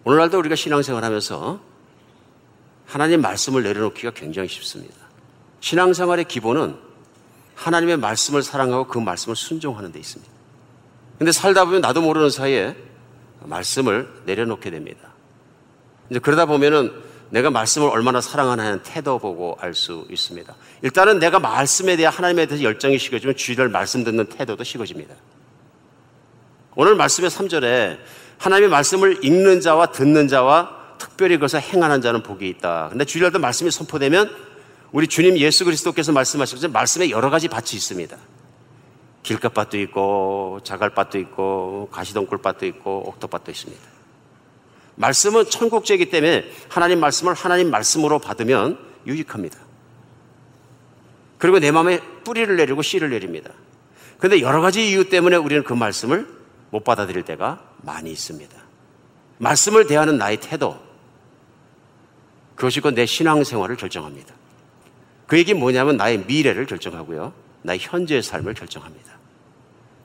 오늘날도 0.05 0.39
우리가 0.39 0.57
신앙생활 0.57 1.05
하면서 1.05 1.61
하나님 2.87 3.21
말씀을 3.21 3.63
내려놓기가 3.63 4.11
굉장히 4.13 4.49
쉽습니다. 4.49 4.95
신앙생활의 5.61 6.25
기본은 6.25 6.77
하나님의 7.55 7.99
말씀을 7.99 8.43
사랑하고 8.43 8.89
그 8.89 8.99
말씀을 8.99 9.37
순종하는 9.37 9.93
데 9.93 10.01
있습니다. 10.01 10.33
근데 11.19 11.31
살다 11.31 11.65
보면 11.65 11.81
나도 11.81 12.01
모르는 12.03 12.31
사이에 12.31 12.77
말씀을 13.41 14.23
내려놓게 14.25 14.71
됩니다. 14.71 15.13
이제 16.11 16.19
그러다 16.19 16.47
보면은 16.47 16.93
내가 17.31 17.51
말씀을 17.51 17.89
얼마나 17.89 18.21
사랑하는 18.21 18.83
태도 18.83 19.19
보고 19.19 19.57
알 19.61 19.75
수 19.75 20.07
있습니다. 20.11 20.55
일단은 20.83 21.19
내가 21.19 21.39
말씀에 21.39 21.97
대해 21.97 22.09
하나님에 22.09 22.47
대해서 22.47 22.65
열정이 22.65 22.99
식어지면 22.99 23.37
주의를 23.37 23.69
말씀 23.69 24.05
듣는 24.05 24.27
태도도 24.27 24.65
식어집니다. 24.65 25.15
오늘 26.75 26.95
말씀의 26.95 27.29
3절에 27.31 27.99
하나님의 28.39 28.71
말씀을 28.71 29.25
읽는 29.25 29.61
자와 29.61 29.93
듣는 29.93 30.27
자와 30.27 30.97
특별히 30.99 31.37
그것을 31.37 31.61
행하는 31.61 32.01
자는 32.01 32.23
복이 32.23 32.49
있다. 32.49 32.89
근데 32.91 33.05
주일날도 33.05 33.39
말씀이 33.39 33.71
선포되면 33.71 34.35
우리 34.93 35.07
주님 35.07 35.37
예수 35.39 35.65
그리스도께서 35.65 36.13
말씀하신 36.13 36.73
말씀에 36.73 37.11
여러 37.11 37.29
가지 37.29 37.49
밭이 37.49 37.73
있습니다. 37.75 38.17
길가밭도 39.23 39.79
있고 39.81 40.61
자갈밭도 40.65 41.19
있고 41.19 41.89
가시덩굴밭도 41.93 42.67
있고 42.67 43.09
옥토밭도 43.09 43.51
있습니다. 43.51 43.83
말씀은 44.97 45.51
천국제이기 45.51 46.11
때문에 46.11 46.51
하나님 46.69 47.01
말씀을 47.01 47.35
하나님 47.35 47.71
말씀으로 47.71 48.19
받으면 48.19 48.79
유익합니다. 49.07 49.59
그리고 51.39 51.59
내 51.59 51.71
마음에 51.71 52.01
뿌리를 52.25 52.55
내리고 52.57 52.83
씨를 52.83 53.11
내립니다. 53.11 53.51
그런데 54.19 54.41
여러 54.41 54.61
가지 54.61 54.89
이유 54.89 55.09
때문에 55.09 55.37
우리는 55.37 55.65
그 55.65 55.73
말씀을 55.73 56.42
못 56.73 56.83
받아들일 56.85 57.23
때가 57.23 57.63
많이 57.83 58.11
있습니다. 58.11 58.57
말씀을 59.39 59.87
대하는 59.87 60.17
나의 60.17 60.39
태도, 60.41 60.81
그것이 62.57 62.81
곧내 62.81 63.05
신앙생활을 63.05 63.77
결정합니다. 63.77 64.35
그 65.27 65.37
얘기 65.39 65.53
뭐냐면 65.53 65.99
나의 65.99 66.25
미래를 66.27 66.65
결정하고요. 66.65 67.35
나의 67.63 67.79
현재의 67.79 68.23
삶을 68.23 68.55
결정합니다. 68.55 69.13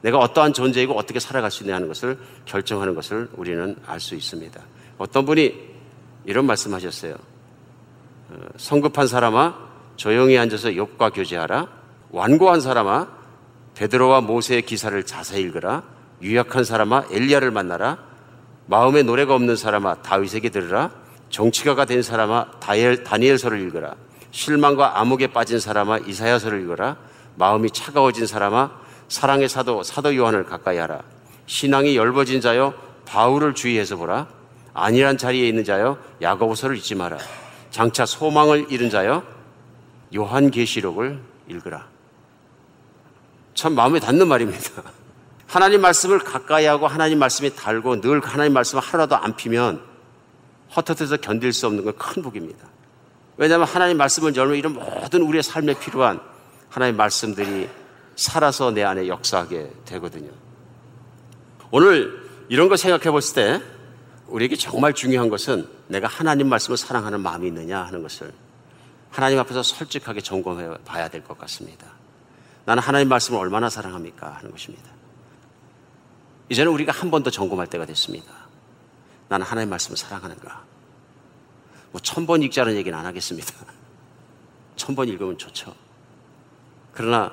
내가 0.01 0.19
어떠한 0.19 0.53
존재이고 0.53 0.93
어떻게 0.93 1.19
살아갈 1.19 1.51
수 1.51 1.63
있냐 1.63 1.75
하는 1.75 1.87
것을 1.87 2.19
결정하는 2.45 2.95
것을 2.95 3.29
우리는 3.33 3.77
알 3.85 3.99
수 3.99 4.15
있습니다. 4.15 4.61
어떤 4.97 5.25
분이 5.25 5.55
이런 6.25 6.45
말씀하셨어요. 6.45 7.15
어, 8.29 8.35
성급한 8.57 9.07
사람아 9.07 9.55
조용히 9.95 10.37
앉아서 10.37 10.69
욥과 10.69 11.13
교제하라. 11.13 11.69
완고한 12.11 12.59
사람아 12.59 13.07
베드로와 13.75 14.21
모세의 14.21 14.63
기사를 14.63 15.01
자세히 15.05 15.43
읽으라. 15.43 15.96
유약한 16.21 16.63
사람아 16.63 17.05
엘리야를 17.11 17.51
만나라. 17.51 17.97
마음에 18.65 19.03
노래가 19.03 19.35
없는 19.35 19.55
사람아 19.55 20.01
다윗에게 20.01 20.49
들으라. 20.49 20.91
정치가가 21.29 21.85
된 21.85 22.01
사람아 22.01 22.59
다니엘, 22.59 23.03
다니엘서를 23.03 23.59
읽으라. 23.61 23.95
실망과 24.31 24.99
암흑에 24.99 25.27
빠진 25.27 25.59
사람아 25.59 25.99
이사야서를 25.99 26.61
읽어라. 26.63 26.97
마음이 27.35 27.71
차가워진 27.71 28.25
사람아 28.25 28.71
사랑의 29.07 29.47
사도 29.47 29.83
사도 29.83 30.15
요한을 30.15 30.45
가까이 30.45 30.77
하라. 30.77 31.01
신앙이 31.45 31.95
열버진 31.95 32.41
자여 32.41 32.73
바울을 33.05 33.53
주의해서 33.55 33.95
보라. 33.95 34.27
아니란 34.73 35.17
자리에 35.17 35.47
있는 35.47 35.63
자여 35.63 35.97
야고보서를 36.21 36.77
잊지 36.77 36.95
마라. 36.95 37.17
장차 37.71 38.05
소망을 38.05 38.71
잃은 38.71 38.89
자여 38.89 39.23
요한계시록을 40.15 41.19
읽으라. 41.47 41.87
참 43.53 43.73
마음에 43.73 43.99
닿는 43.99 44.27
말입니다. 44.27 44.83
하나님 45.47 45.81
말씀을 45.81 46.19
가까이 46.19 46.65
하고 46.65 46.87
하나님 46.87 47.19
말씀에 47.19 47.49
달고 47.49 48.01
늘 48.01 48.19
하나님 48.23 48.53
말씀을 48.53 48.83
하루라도 48.83 49.15
안 49.15 49.35
피면 49.35 49.81
헛헛해서 50.75 51.17
견딜 51.17 51.53
수 51.53 51.67
없는 51.67 51.83
건 51.85 51.93
큰 51.97 52.21
복입니다. 52.21 52.67
왜냐하면 53.37 53.67
하나님 53.67 53.97
말씀을 53.97 54.35
열면 54.35 54.57
이런 54.57 54.73
모든 54.73 55.21
우리의 55.21 55.43
삶에 55.43 55.79
필요한 55.79 56.19
하나님 56.69 56.97
말씀들이 56.97 57.69
살아서 58.15 58.71
내 58.71 58.83
안에 58.83 59.07
역사하게 59.07 59.71
되거든요. 59.85 60.31
오늘 61.71 62.27
이런 62.49 62.67
거 62.67 62.75
생각해 62.75 63.11
봤을 63.11 63.35
때 63.35 63.61
우리에게 64.27 64.55
정말 64.55 64.93
중요한 64.93 65.29
것은 65.29 65.67
내가 65.87 66.07
하나님 66.07 66.49
말씀을 66.49 66.75
사랑하는 66.77 67.21
마음이 67.21 67.47
있느냐 67.47 67.83
하는 67.83 68.01
것을 68.01 68.33
하나님 69.11 69.39
앞에서 69.39 69.63
솔직하게 69.63 70.21
점검해 70.21 70.79
봐야 70.83 71.07
될 71.07 71.23
것 71.23 71.37
같습니다. 71.39 71.87
나는 72.65 72.83
하나님 72.83 73.07
말씀을 73.07 73.39
얼마나 73.39 73.69
사랑합니까? 73.69 74.27
하는 74.39 74.51
것입니다. 74.51 74.96
이제는 76.49 76.71
우리가 76.71 76.91
한 76.91 77.09
번 77.11 77.23
더 77.23 77.29
점검할 77.29 77.67
때가 77.67 77.85
됐습니다. 77.85 78.31
나는 79.29 79.45
하나님 79.45 79.69
말씀을 79.69 79.97
사랑하는가? 79.97 80.63
뭐 81.91 82.01
천 82.01 82.25
번 82.25 82.41
읽자는 82.43 82.75
얘기는 82.75 82.97
안 82.97 83.05
하겠습니다. 83.05 83.53
천 84.75 84.95
번 84.95 85.07
읽으면 85.09 85.37
좋죠. 85.37 85.73
그러나 86.93 87.31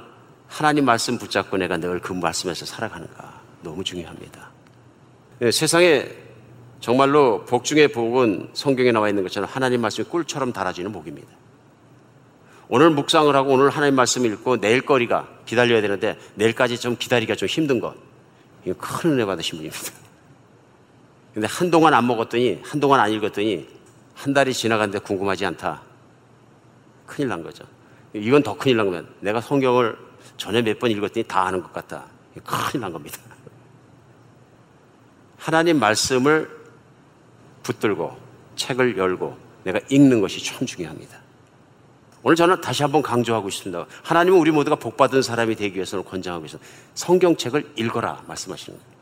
하나님 0.48 0.84
말씀 0.84 1.18
붙잡고 1.18 1.56
내가 1.56 1.76
늘 1.76 2.00
그 2.00 2.12
말씀에서 2.12 2.66
살아가는가 2.66 3.40
너무 3.62 3.82
중요합니다. 3.84 4.50
네, 5.40 5.50
세상에 5.50 6.08
정말로 6.80 7.44
복 7.44 7.64
중의 7.64 7.88
복은 7.88 8.50
성경에 8.52 8.92
나와 8.92 9.08
있는 9.08 9.22
것처럼 9.22 9.48
하나님 9.50 9.80
말씀이 9.80 10.06
꿀처럼 10.08 10.52
달아지는 10.52 10.92
복입니다. 10.92 11.28
오늘 12.68 12.90
묵상을 12.90 13.34
하고 13.34 13.52
오늘 13.52 13.70
하나님 13.70 13.94
말씀 13.94 14.24
읽고 14.26 14.58
내일 14.60 14.82
거리가 14.82 15.28
기다려야 15.46 15.80
되는데 15.80 16.18
내일까지 16.34 16.78
좀 16.78 16.96
기다리기가 16.98 17.36
좀 17.36 17.48
힘든 17.48 17.80
것. 17.80 17.94
이거 18.64 18.74
큰 18.78 19.12
은혜 19.12 19.24
받으신 19.24 19.58
분입니다. 19.58 19.92
근데 21.34 21.48
한동안 21.48 21.94
안 21.94 22.06
먹었더니 22.06 22.60
한동안 22.64 23.00
안 23.00 23.10
읽었더니 23.10 23.68
한 24.14 24.32
달이 24.32 24.54
지나갔는데 24.54 25.00
궁금하지 25.00 25.44
않다. 25.46 25.82
큰일 27.06 27.28
난 27.28 27.42
거죠. 27.42 27.64
이건 28.12 28.42
더 28.42 28.56
큰일 28.56 28.76
난 28.76 28.86
거면 28.86 29.08
내가 29.20 29.40
성경을 29.40 29.96
전에 30.36 30.62
몇 30.62 30.78
번 30.78 30.90
읽었더니 30.90 31.24
다 31.24 31.42
아는 31.46 31.60
것 31.60 31.72
같다. 31.72 32.06
큰일 32.44 32.80
난 32.80 32.92
겁니다. 32.92 33.18
하나님 35.36 35.78
말씀을 35.78 36.48
붙들고 37.62 38.16
책을 38.56 38.96
열고 38.96 39.36
내가 39.64 39.80
읽는 39.90 40.20
것이 40.20 40.42
참 40.44 40.66
중요합니다. 40.66 41.23
오늘 42.24 42.34
저는 42.34 42.60
다시 42.60 42.82
한번 42.82 43.02
강조하고 43.02 43.48
싶습니다. 43.50 43.86
하나님은 44.02 44.36
우리 44.36 44.50
모두가 44.50 44.74
복받은 44.74 45.22
사람이 45.22 45.54
되기 45.54 45.76
위해서는 45.76 46.04
권장하고 46.04 46.46
있습니다. 46.46 46.68
성경책을 46.94 47.74
읽어라 47.76 48.24
말씀하시는 48.26 48.76
거예요. 48.76 48.94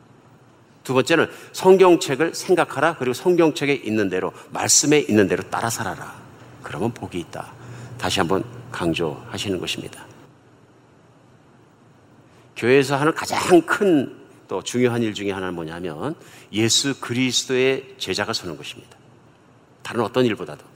두 0.83 0.93
번째는 0.93 1.27
성경책을 1.53 2.35
생각하라. 2.35 2.97
그리고 2.97 3.13
성경책에 3.13 3.73
있는 3.73 4.09
대로, 4.09 4.31
말씀에 4.51 4.99
있는 4.99 5.27
대로 5.27 5.41
따라 5.49 5.71
살아라. 5.71 6.13
그러면 6.61 6.93
복이 6.93 7.17
있다. 7.17 7.51
다시 7.97 8.19
한번 8.19 8.43
강조하시는 8.71 9.59
것입니다. 9.59 10.05
교회에서 12.55 12.97
하는 12.97 13.15
가장 13.15 13.61
큰 13.61 14.23
또 14.53 14.61
중요한 14.61 15.01
일 15.01 15.15
중에 15.15 15.31
하나는 15.31 15.55
뭐냐면 15.55 16.15
예수 16.51 16.99
그리스도의 16.99 17.95
제자가 17.97 18.33
서는 18.33 18.55
것입니다. 18.55 18.95
다른 19.81 20.01
어떤 20.01 20.25
일보다도. 20.25 20.72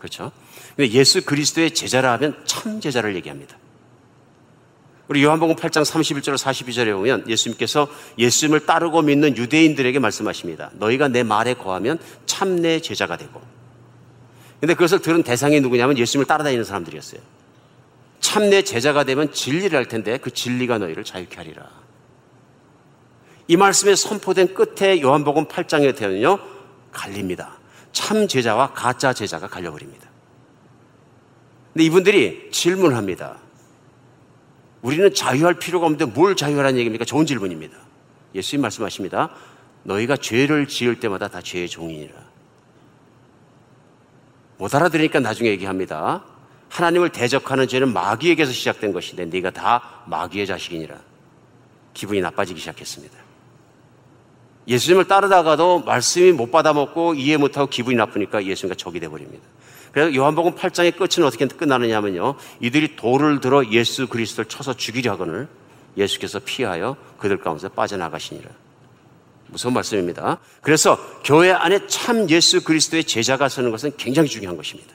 그렇죠? 0.00 0.32
근데 0.76 0.90
예수 0.92 1.22
그리스도의 1.24 1.72
제자라 1.72 2.12
하면 2.12 2.36
참 2.46 2.80
제자를 2.80 3.14
얘기합니다. 3.16 3.56
우리 5.08 5.22
요한복음 5.24 5.56
8장 5.56 5.82
31절 5.84 6.36
42절에 6.38 6.92
보면 6.94 7.28
예수님께서 7.28 7.88
예수님을 8.16 8.64
따르고 8.64 9.02
믿는 9.02 9.36
유대인들에게 9.36 9.98
말씀하십니다. 9.98 10.70
너희가 10.74 11.08
내 11.08 11.22
말에 11.22 11.54
거하면 11.54 11.98
참 12.26 12.60
내 12.62 12.80
제자가 12.80 13.16
되고. 13.16 13.40
근데 14.60 14.74
그것을 14.74 15.00
들은 15.00 15.22
대상이 15.22 15.60
누구냐면 15.60 15.98
예수님을 15.98 16.26
따라다니는 16.26 16.64
사람들이었어요. 16.64 17.20
참 18.20 18.50
내 18.50 18.62
제자가 18.62 19.04
되면 19.04 19.32
진리를 19.32 19.76
할 19.76 19.86
텐데 19.86 20.18
그 20.18 20.30
진리가 20.30 20.78
너희를 20.78 21.04
자유케 21.04 21.36
하리라. 21.36 21.68
이 23.48 23.56
말씀에 23.56 23.96
선포된 23.96 24.54
끝에 24.54 25.00
요한복음 25.02 25.46
8장에 25.46 25.96
되면요. 25.96 26.38
갈립니다. 26.92 27.59
참 27.92 28.28
제자와 28.28 28.72
가짜 28.72 29.12
제자가 29.12 29.48
갈려버립니다. 29.48 30.08
근데 31.72 31.84
이분들이 31.84 32.50
질문합니다. 32.50 33.38
우리는 34.82 35.12
자유할 35.12 35.54
필요가 35.54 35.86
없는데 35.86 36.06
뭘 36.06 36.34
자유하라는 36.34 36.78
얘기입니까? 36.78 37.04
좋은 37.04 37.26
질문입니다. 37.26 37.76
예수님 38.34 38.62
말씀하십니다. 38.62 39.30
너희가 39.84 40.16
죄를 40.16 40.66
지을 40.66 41.00
때마다 41.00 41.28
다 41.28 41.40
죄의 41.40 41.68
종이니라. 41.68 42.14
못 44.58 44.74
알아들으니까 44.74 45.20
나중에 45.20 45.48
얘기합니다. 45.50 46.24
하나님을 46.68 47.10
대적하는 47.10 47.66
죄는 47.66 47.92
마귀에게서 47.92 48.52
시작된 48.52 48.92
것인데 48.92 49.24
네가 49.26 49.50
다 49.50 50.02
마귀의 50.06 50.46
자식이니라. 50.46 50.96
기분이 51.94 52.20
나빠지기 52.20 52.60
시작했습니다. 52.60 53.16
예수님을 54.70 55.06
따르다가도 55.06 55.80
말씀이 55.80 56.30
못 56.30 56.52
받아먹고 56.52 57.14
이해 57.14 57.36
못하고 57.36 57.68
기분이 57.68 57.96
나쁘니까 57.96 58.44
예수님과 58.44 58.76
적이 58.76 59.00
돼버립니다. 59.00 59.44
그래서 59.90 60.14
요한복음 60.14 60.54
8장의 60.54 60.96
끝은 60.96 61.26
어떻게 61.26 61.44
끝나느냐면요. 61.46 62.36
이들이 62.60 62.94
돌을 62.94 63.40
들어 63.40 63.64
예수 63.72 64.06
그리스도를 64.06 64.48
쳐서 64.48 64.74
죽이려 64.74 65.10
하거늘 65.12 65.48
예수께서 65.96 66.38
피하여 66.38 66.96
그들 67.18 67.38
가운데 67.38 67.68
빠져나가시니라. 67.68 68.48
무서운 69.48 69.74
말씀입니다. 69.74 70.38
그래서 70.60 70.96
교회 71.24 71.50
안에 71.50 71.88
참 71.88 72.30
예수 72.30 72.62
그리스도의 72.62 73.02
제자가 73.02 73.48
서는 73.48 73.72
것은 73.72 73.90
굉장히 73.96 74.28
중요한 74.28 74.56
것입니다. 74.56 74.94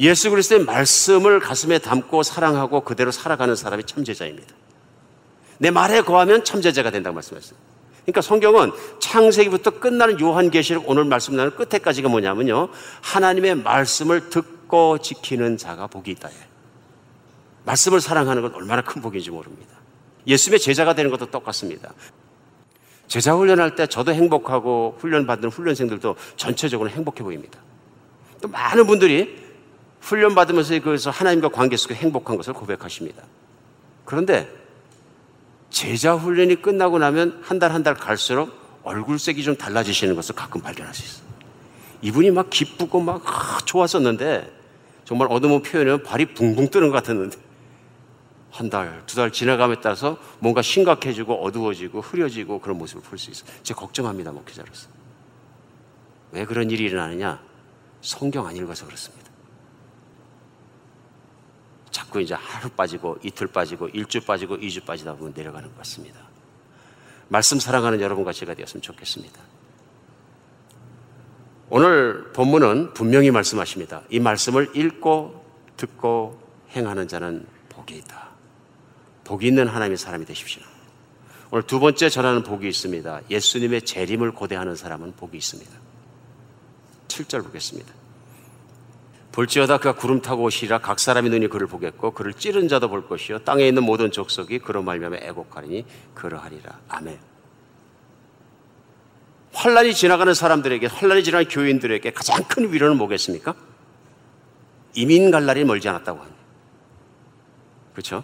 예수 0.00 0.30
그리스도의 0.30 0.64
말씀을 0.64 1.38
가슴에 1.38 1.78
담고 1.78 2.24
사랑하고 2.24 2.80
그대로 2.80 3.12
살아가는 3.12 3.54
사람이 3.54 3.84
참 3.84 4.02
제자입니다. 4.02 4.52
내 5.58 5.70
말에 5.70 6.00
거하면 6.00 6.42
참 6.42 6.60
제자가 6.60 6.90
된다고 6.90 7.14
말씀하셨어요. 7.14 7.56
그러니까 8.02 8.20
성경은 8.22 8.72
창세기부터 8.98 9.78
끝나는 9.78 10.20
요한계시록 10.20 10.88
오늘 10.88 11.04
말씀 11.04 11.36
나는 11.36 11.54
끝에까지가 11.54 12.08
뭐냐면요. 12.08 12.68
하나님의 13.02 13.56
말씀을 13.56 14.30
듣고 14.30 14.98
지키는 14.98 15.56
자가 15.56 15.86
복이 15.86 16.10
있다. 16.12 16.30
말씀을 17.64 18.00
사랑하는 18.00 18.42
건 18.42 18.54
얼마나 18.54 18.82
큰 18.82 19.02
복인지 19.02 19.30
모릅니다. 19.30 19.70
예수님의 20.26 20.60
제자가 20.60 20.94
되는 20.94 21.10
것도 21.10 21.26
똑같습니다. 21.26 21.92
제자 23.06 23.34
훈련할 23.34 23.74
때 23.74 23.86
저도 23.86 24.12
행복하고 24.12 24.96
훈련 24.98 25.26
받는 25.26 25.50
훈련생들도 25.50 26.16
전체적으로 26.36 26.88
행복해 26.88 27.22
보입니다. 27.22 27.58
또 28.40 28.48
많은 28.48 28.86
분들이 28.86 29.38
훈련 30.00 30.34
받으면서 30.34 30.78
그래서 30.80 31.10
하나님과 31.10 31.48
관계 31.48 31.76
속에 31.76 31.94
행복한 31.94 32.36
것을 32.36 32.52
고백하십니다. 32.54 33.22
그런데 34.04 34.48
제자 35.70 36.14
훈련이 36.14 36.62
끝나고 36.62 36.98
나면 36.98 37.40
한 37.42 37.58
달 37.58 37.70
한 37.72 37.82
달 37.82 37.94
갈수록 37.94 38.50
얼굴색이 38.82 39.42
좀 39.42 39.56
달라지시는 39.56 40.14
것을 40.16 40.34
가끔 40.34 40.60
발견할 40.60 40.94
수 40.94 41.04
있어요. 41.04 41.30
이분이 42.02 42.30
막 42.30 42.48
기쁘고 42.50 43.00
막 43.00 43.22
좋았었는데 43.66 44.50
정말 45.04 45.28
어두운 45.30 45.62
표현은 45.62 46.02
발이 46.02 46.34
붕붕 46.34 46.68
뜨는 46.70 46.88
것 46.88 46.94
같았는데 46.94 47.36
한 48.50 48.68
달, 48.70 49.02
두 49.06 49.16
달 49.16 49.30
지나감에 49.30 49.76
따라서 49.80 50.18
뭔가 50.40 50.60
심각해지고 50.62 51.44
어두워지고 51.44 52.00
흐려지고 52.00 52.60
그런 52.60 52.78
모습을 52.78 53.02
볼 53.02 53.18
수 53.18 53.30
있어요. 53.30 53.48
제가 53.62 53.80
걱정합니다, 53.80 54.32
목회자로서. 54.32 54.88
왜 56.32 56.44
그런 56.46 56.70
일이 56.70 56.84
일어나느냐? 56.84 57.40
성경 58.00 58.46
안 58.46 58.56
읽어서 58.56 58.86
그렇습니다. 58.86 59.19
자꾸 61.90 62.20
이제 62.20 62.34
하루 62.34 62.68
빠지고 62.70 63.18
이틀 63.22 63.46
빠지고 63.46 63.88
일주 63.88 64.20
빠지고 64.20 64.56
이주 64.56 64.82
빠지다 64.82 65.14
보면 65.14 65.32
내려가는 65.36 65.68
것 65.68 65.78
같습니다. 65.78 66.20
말씀 67.28 67.58
사랑하는 67.60 68.00
여러분과 68.00 68.32
제가 68.32 68.54
되었으면 68.54 68.82
좋겠습니다. 68.82 69.40
오늘 71.68 72.32
본문은 72.32 72.94
분명히 72.94 73.30
말씀하십니다. 73.30 74.02
이 74.10 74.18
말씀을 74.18 74.76
읽고 74.76 75.44
듣고 75.76 76.40
행하는 76.70 77.06
자는 77.06 77.46
복이 77.68 77.96
있다. 77.96 78.30
복이 79.24 79.46
있는 79.46 79.68
하나님의 79.68 79.96
사람이 79.96 80.24
되십시오. 80.26 80.62
오늘 81.52 81.62
두 81.64 81.78
번째 81.78 82.08
전하는 82.08 82.42
복이 82.42 82.68
있습니다. 82.68 83.22
예수님의 83.30 83.82
재림을 83.82 84.32
고대하는 84.32 84.74
사람은 84.74 85.14
복이 85.14 85.36
있습니다. 85.36 85.70
7절 87.08 87.44
보겠습니다. 87.44 87.99
볼지어다 89.40 89.78
그가 89.78 89.94
구름 89.94 90.20
타고 90.20 90.42
오시리라 90.42 90.78
각 90.78 90.98
사람의 90.98 91.30
눈이 91.30 91.48
그를 91.48 91.66
보겠고 91.66 92.10
그를 92.10 92.34
찌른 92.34 92.68
자도 92.68 92.90
볼 92.90 93.08
것이요 93.08 93.38
땅에 93.38 93.66
있는 93.66 93.84
모든 93.84 94.10
족속이 94.10 94.58
그로 94.58 94.82
말미암아 94.82 95.16
애곡하리니 95.16 95.86
그러하리라 96.14 96.78
아멘. 96.88 97.18
환란이 99.54 99.94
지나가는 99.94 100.34
사람들에게 100.34 100.86
환란이 100.86 101.24
지나가는 101.24 101.50
교인들에게 101.50 102.12
가장 102.12 102.44
큰 102.44 102.70
위로는 102.70 102.98
뭐겠습니까? 102.98 103.54
이민 104.94 105.30
갈 105.30 105.46
날이 105.46 105.64
멀지 105.64 105.88
않았다고 105.88 106.18
합니다. 106.18 106.38
그렇죠? 107.92 108.22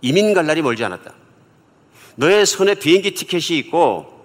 이민 0.00 0.34
갈 0.34 0.46
날이 0.46 0.62
멀지 0.62 0.84
않았다. 0.84 1.14
너의 2.16 2.44
손에 2.44 2.74
비행기 2.74 3.14
티켓이 3.14 3.58
있고 3.60 4.15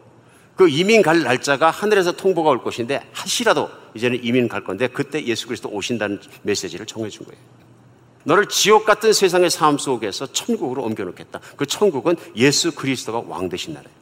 그 0.55 0.69
이민 0.69 1.01
갈 1.01 1.23
날짜가 1.23 1.71
하늘에서 1.71 2.11
통보가 2.11 2.49
올 2.49 2.61
것인데 2.63 3.07
하시라도 3.13 3.69
이제는 3.95 4.23
이민 4.23 4.47
갈 4.47 4.63
건데 4.63 4.87
그때 4.87 5.23
예수 5.25 5.47
그리스도 5.47 5.69
오신다는 5.69 6.19
메시지를 6.43 6.85
정해 6.85 7.09
준 7.09 7.25
거예요. 7.25 7.41
너를 8.23 8.47
지옥 8.47 8.85
같은 8.85 9.13
세상의 9.13 9.49
삶 9.49 9.77
속에서 9.77 10.27
천국으로 10.27 10.83
옮겨 10.83 11.03
놓겠다. 11.03 11.39
그 11.55 11.65
천국은 11.65 12.15
예수 12.35 12.73
그리스도가 12.73 13.23
왕 13.27 13.49
되신 13.49 13.73
나라예요. 13.73 14.01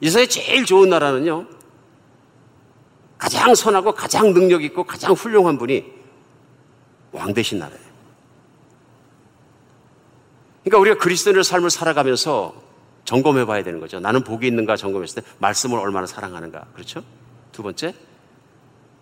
이 0.00 0.06
세상에 0.06 0.26
제일 0.26 0.64
좋은 0.64 0.88
나라는요. 0.88 1.46
가장 3.18 3.54
선하고 3.54 3.92
가장 3.92 4.32
능력 4.32 4.64
있고 4.64 4.84
가장 4.84 5.12
훌륭한 5.12 5.58
분이 5.58 5.84
왕 7.12 7.34
되신 7.34 7.58
나라예요. 7.58 7.90
그러니까 10.64 10.78
우리가 10.78 10.98
그리스도인의 10.98 11.44
삶을 11.44 11.68
살아가면서 11.68 12.54
점검해 13.04 13.44
봐야 13.44 13.62
되는 13.62 13.80
거죠. 13.80 14.00
나는 14.00 14.22
복이 14.22 14.46
있는가 14.46 14.76
점검했을 14.76 15.22
때 15.22 15.28
말씀을 15.38 15.78
얼마나 15.78 16.06
사랑하는가. 16.06 16.66
그렇죠? 16.74 17.02
두 17.52 17.62
번째, 17.62 17.94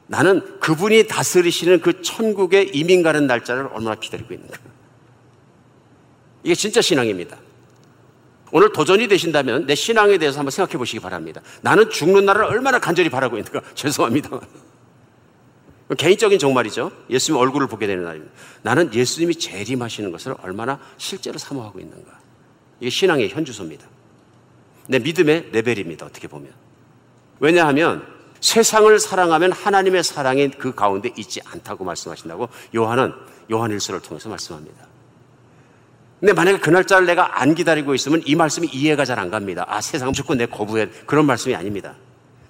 나는 0.06 0.58
그분이 0.60 1.06
다스리시는 1.06 1.80
그 1.80 2.02
천국의 2.02 2.70
이민 2.74 3.02
가는 3.02 3.26
날짜를 3.26 3.68
얼마나 3.72 3.94
기다리고 3.94 4.32
있는가. 4.34 4.58
이게 6.42 6.54
진짜 6.54 6.80
신앙입니다. 6.80 7.36
오늘 8.50 8.72
도전이 8.72 9.08
되신다면 9.08 9.66
내 9.66 9.74
신앙에 9.74 10.16
대해서 10.16 10.38
한번 10.38 10.50
생각해 10.50 10.78
보시기 10.78 11.00
바랍니다. 11.00 11.42
나는 11.60 11.90
죽는 11.90 12.24
날을 12.24 12.44
얼마나 12.44 12.78
간절히 12.78 13.10
바라고 13.10 13.36
있는가. 13.36 13.60
죄송합니다. 13.74 14.40
개인적인 15.96 16.38
정말이죠. 16.38 16.90
예수님 17.10 17.40
얼굴을 17.40 17.66
보게 17.66 17.86
되는 17.86 18.04
날입니다. 18.04 18.32
나는 18.62 18.92
예수님이 18.92 19.34
재림하시는 19.34 20.10
것을 20.12 20.34
얼마나 20.42 20.78
실제로 20.96 21.38
사모하고 21.38 21.80
있는가. 21.80 22.17
이게 22.80 22.90
신앙의 22.90 23.30
현주소입니다. 23.30 23.86
내 24.86 24.98
믿음의 24.98 25.50
레벨입니다. 25.52 26.06
어떻게 26.06 26.28
보면. 26.28 26.52
왜냐하면 27.40 28.06
세상을 28.40 28.98
사랑하면 28.98 29.52
하나님의 29.52 30.04
사랑이 30.04 30.50
그 30.50 30.74
가운데 30.74 31.10
있지 31.16 31.40
않다고 31.44 31.84
말씀하신다고 31.84 32.48
요한은 32.74 33.12
요한일서를 33.50 34.00
통해서 34.00 34.28
말씀합니다. 34.28 34.86
근데 36.20 36.32
만약에 36.32 36.58
그 36.58 36.70
날짜를 36.70 37.06
내가 37.06 37.40
안 37.40 37.54
기다리고 37.54 37.94
있으면 37.94 38.22
이 38.26 38.34
말씀이 38.34 38.68
이해가 38.72 39.04
잘 39.04 39.18
안 39.18 39.30
갑니다. 39.30 39.64
아, 39.68 39.80
세상 39.80 40.08
무조건 40.08 40.38
내 40.38 40.46
거부해. 40.46 40.88
그런 41.06 41.26
말씀이 41.26 41.54
아닙니다. 41.54 41.94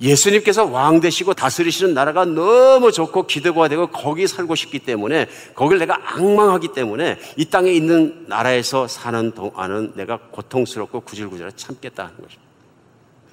예수님께서 0.01 0.65
왕 0.65 1.01
되시고 1.01 1.35
다스리시는 1.35 1.93
나라가 1.93 2.25
너무 2.25 2.93
좋고 2.93 3.27
기대가 3.27 3.69
되고 3.69 3.89
거기 3.89 4.27
살고 4.27 4.55
싶기 4.55 4.79
때문에 4.79 5.27
거길 5.55 5.79
내가 5.79 5.99
악망하기 6.15 6.69
때문에 6.73 7.19
이 7.37 7.47
땅에 7.47 7.73
있는 7.73 8.27
나라에서 8.29 8.87
사는 8.87 9.33
동안은 9.33 9.95
내가 9.97 10.19
고통스럽고 10.31 11.01
구질구질 11.01 11.51
참겠다 11.57 12.05
하는 12.05 12.17
것입니다. 12.17 12.49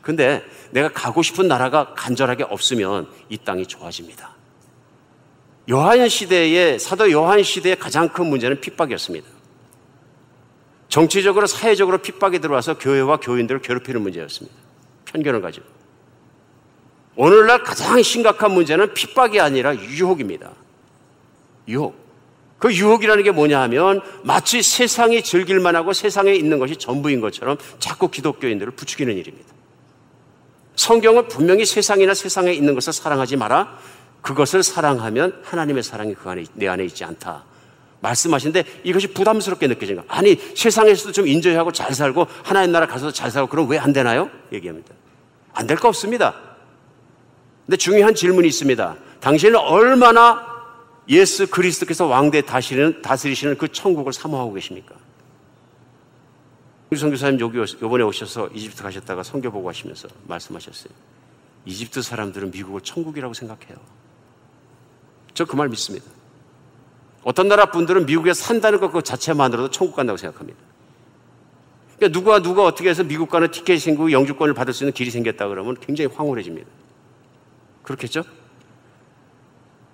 근데 0.01 0.43
내가 0.71 0.89
가고 0.89 1.21
싶은 1.21 1.47
나라가 1.47 1.93
간절하게 1.95 2.43
없으면 2.43 3.09
이 3.29 3.37
땅이 3.37 3.67
좋아집니다. 3.67 4.35
요한 5.71 6.07
시대의 6.07 6.79
사도 6.79 7.11
요한 7.11 7.41
시대의 7.41 7.77
가장 7.77 8.09
큰 8.09 8.27
문제는 8.27 8.61
핍박이었습니다. 8.61 9.27
정치적으로 10.89 11.47
사회적으로 11.47 11.97
핍박이 11.99 12.39
들어와서 12.39 12.77
교회와 12.77 13.17
교인들을 13.17 13.61
괴롭히는 13.61 14.01
문제였습니다. 14.01 14.55
편견을 15.05 15.41
가지고. 15.41 15.74
오늘날 17.15 17.63
가장 17.63 18.01
심각한 18.01 18.51
문제는 18.51 18.93
핍박이 18.93 19.39
아니라 19.39 19.75
유혹입니다. 19.75 20.51
유혹. 21.67 21.95
그 22.59 22.73
유혹이라는 22.73 23.23
게 23.23 23.31
뭐냐 23.31 23.61
하면 23.63 24.01
마치 24.23 24.61
세상이 24.61 25.23
즐길 25.23 25.59
만하고 25.59 25.93
세상에 25.93 26.33
있는 26.33 26.57
것이 26.59 26.75
전부인 26.77 27.21
것처럼 27.21 27.57
자꾸 27.79 28.09
기독교인들을 28.09 28.71
부추기는 28.73 29.15
일입니다. 29.15 29.53
성경은 30.75 31.27
분명히 31.27 31.65
세상이나 31.65 32.13
세상에 32.13 32.51
있는 32.53 32.73
것을 32.75 32.91
사랑하지 32.93 33.37
마라. 33.37 33.77
그것을 34.21 34.63
사랑하면 34.63 35.41
하나님의 35.43 35.83
사랑이 35.83 36.15
그 36.15 36.29
안에 36.29 36.45
내 36.53 36.67
안에 36.67 36.83
있지 36.85 37.03
않다. 37.03 37.43
말씀하신데 38.01 38.63
이것이 38.83 39.07
부담스럽게 39.07 39.67
느껴지는 39.67 40.05
거. 40.05 40.13
아니 40.13 40.35
세상에서도 40.55 41.11
좀 41.11 41.27
인조하고 41.27 41.71
잘 41.71 41.93
살고 41.93 42.27
하나님 42.43 42.71
나라 42.71 42.87
가서도 42.87 43.11
잘 43.11 43.31
살고 43.31 43.47
그럼 43.49 43.69
왜 43.69 43.77
안 43.77 43.93
되나요? 43.93 44.29
얘기합니다. 44.51 44.93
안 45.53 45.67
될 45.67 45.77
거 45.77 45.87
없습니다. 45.87 46.35
근데 47.65 47.77
중요한 47.77 48.13
질문이 48.13 48.47
있습니다. 48.47 48.95
당신은 49.21 49.57
얼마나 49.59 50.45
예수 51.09 51.47
그리스도께서 51.47 52.05
왕대 52.05 52.41
다스리는, 52.41 53.01
다스리시는 53.01 53.57
그 53.57 53.67
천국을 53.67 54.13
사모하고 54.13 54.53
계십니까? 54.53 54.95
우리 56.91 56.99
선교사님 56.99 57.39
여기 57.39 57.57
요번에 57.57 58.03
오셔서 58.03 58.49
이집트 58.53 58.83
가셨다가 58.83 59.23
선교 59.23 59.51
보고 59.51 59.67
하시면서 59.67 60.07
말씀하셨어요. 60.27 60.93
이집트 61.65 62.01
사람들은 62.01 62.51
미국을 62.51 62.81
천국이라고 62.81 63.33
생각해요. 63.33 63.77
저 65.33 65.45
그 65.45 65.57
말 65.57 65.67
믿습니다. 65.69 66.05
어떤 67.23 67.47
나라 67.47 67.71
분들은 67.71 68.05
미국에 68.05 68.33
산다는 68.33 68.79
것 68.79 68.91
그 68.91 69.01
자체만으로도 69.01 69.71
천국 69.71 69.95
간다고 69.95 70.15
생각합니다. 70.17 70.59
그러니까 71.97 72.19
누가 72.19 72.41
누가 72.41 72.63
어떻게 72.63 72.89
해서 72.89 73.03
미국 73.03 73.29
가는 73.29 73.49
티켓이 73.49 73.79
생기고 73.79 74.11
영주권을 74.11 74.53
받을 74.53 74.73
수 74.73 74.83
있는 74.83 74.93
길이 74.93 75.09
생겼다 75.09 75.47
그러면 75.47 75.75
굉장히 75.81 76.13
황홀해집니다. 76.13 76.67
그렇겠죠? 77.85 78.23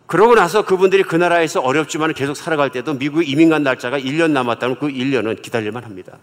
그러고 0.07 0.35
나서 0.35 0.65
그분들이 0.65 1.03
그 1.03 1.15
나라에서 1.15 1.61
어렵지만 1.61 2.13
계속 2.13 2.35
살아갈 2.35 2.69
때도 2.71 2.95
미국 2.95 3.27
이민 3.27 3.49
간 3.49 3.63
날짜가 3.63 3.99
1년 3.99 4.31
남았다면 4.31 4.79
그 4.79 4.87
1년은 4.87 5.41
기다릴만 5.41 5.83
합니다. 5.83 6.17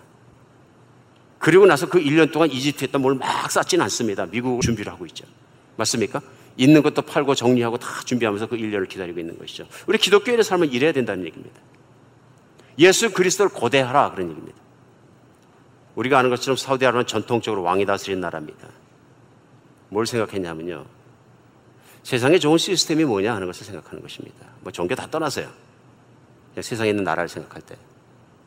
그리고 1.38 1.64
나서 1.66 1.88
그 1.88 1.98
1년 2.00 2.32
동안 2.32 2.50
이집트에다 2.50 2.98
뭘 2.98 3.14
막 3.14 3.50
쌓지는 3.50 3.82
않습니다. 3.84 4.26
미국 4.26 4.60
준비를 4.60 4.92
하고 4.92 5.06
있죠. 5.06 5.24
맞습니까? 5.76 6.20
있는 6.56 6.82
것도 6.82 7.02
팔고 7.02 7.34
정리하고 7.34 7.78
다 7.78 7.88
준비하면서 8.04 8.48
그 8.48 8.56
1년을 8.56 8.88
기다리고 8.88 9.20
있는 9.20 9.38
것이죠. 9.38 9.66
우리 9.86 9.96
기독교인의 9.96 10.42
삶은 10.44 10.72
이래야 10.72 10.92
된다는 10.92 11.24
얘기입니다. 11.24 11.60
예수 12.78 13.12
그리스도를 13.12 13.50
고대하라 13.52 14.10
그런 14.10 14.30
얘기입니다. 14.30 14.58
우리가 15.94 16.18
아는 16.18 16.30
것처럼 16.30 16.56
사우디아라비아는 16.56 17.06
전통적으로 17.06 17.62
왕이 17.62 17.86
다스린 17.86 18.20
나라입니다. 18.20 18.68
뭘 19.88 20.06
생각했냐면요. 20.06 20.84
세상에 22.02 22.38
좋은 22.38 22.58
시스템이 22.58 23.04
뭐냐 23.04 23.34
하는 23.34 23.46
것을 23.46 23.66
생각하는 23.66 24.00
것입니다. 24.02 24.46
뭐 24.60 24.72
종교 24.72 24.94
다 24.94 25.06
떠나서요. 25.10 25.48
세상에 26.60 26.90
있는 26.90 27.04
나라를 27.04 27.28
생각할 27.28 27.62
때. 27.62 27.76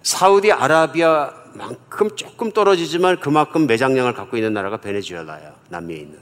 사우디 0.04 0.52
아라비아만큼 0.52 2.16
조금 2.16 2.52
떨어지지만 2.52 3.20
그만큼 3.20 3.68
매장량을 3.68 4.14
갖고 4.14 4.38
있는 4.38 4.54
나라가 4.54 4.78
베네수엘라예요. 4.78 5.54
남미에 5.70 5.98
있는. 5.98 6.20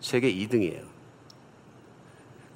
세계 0.00 0.32
2등이에요. 0.34 0.82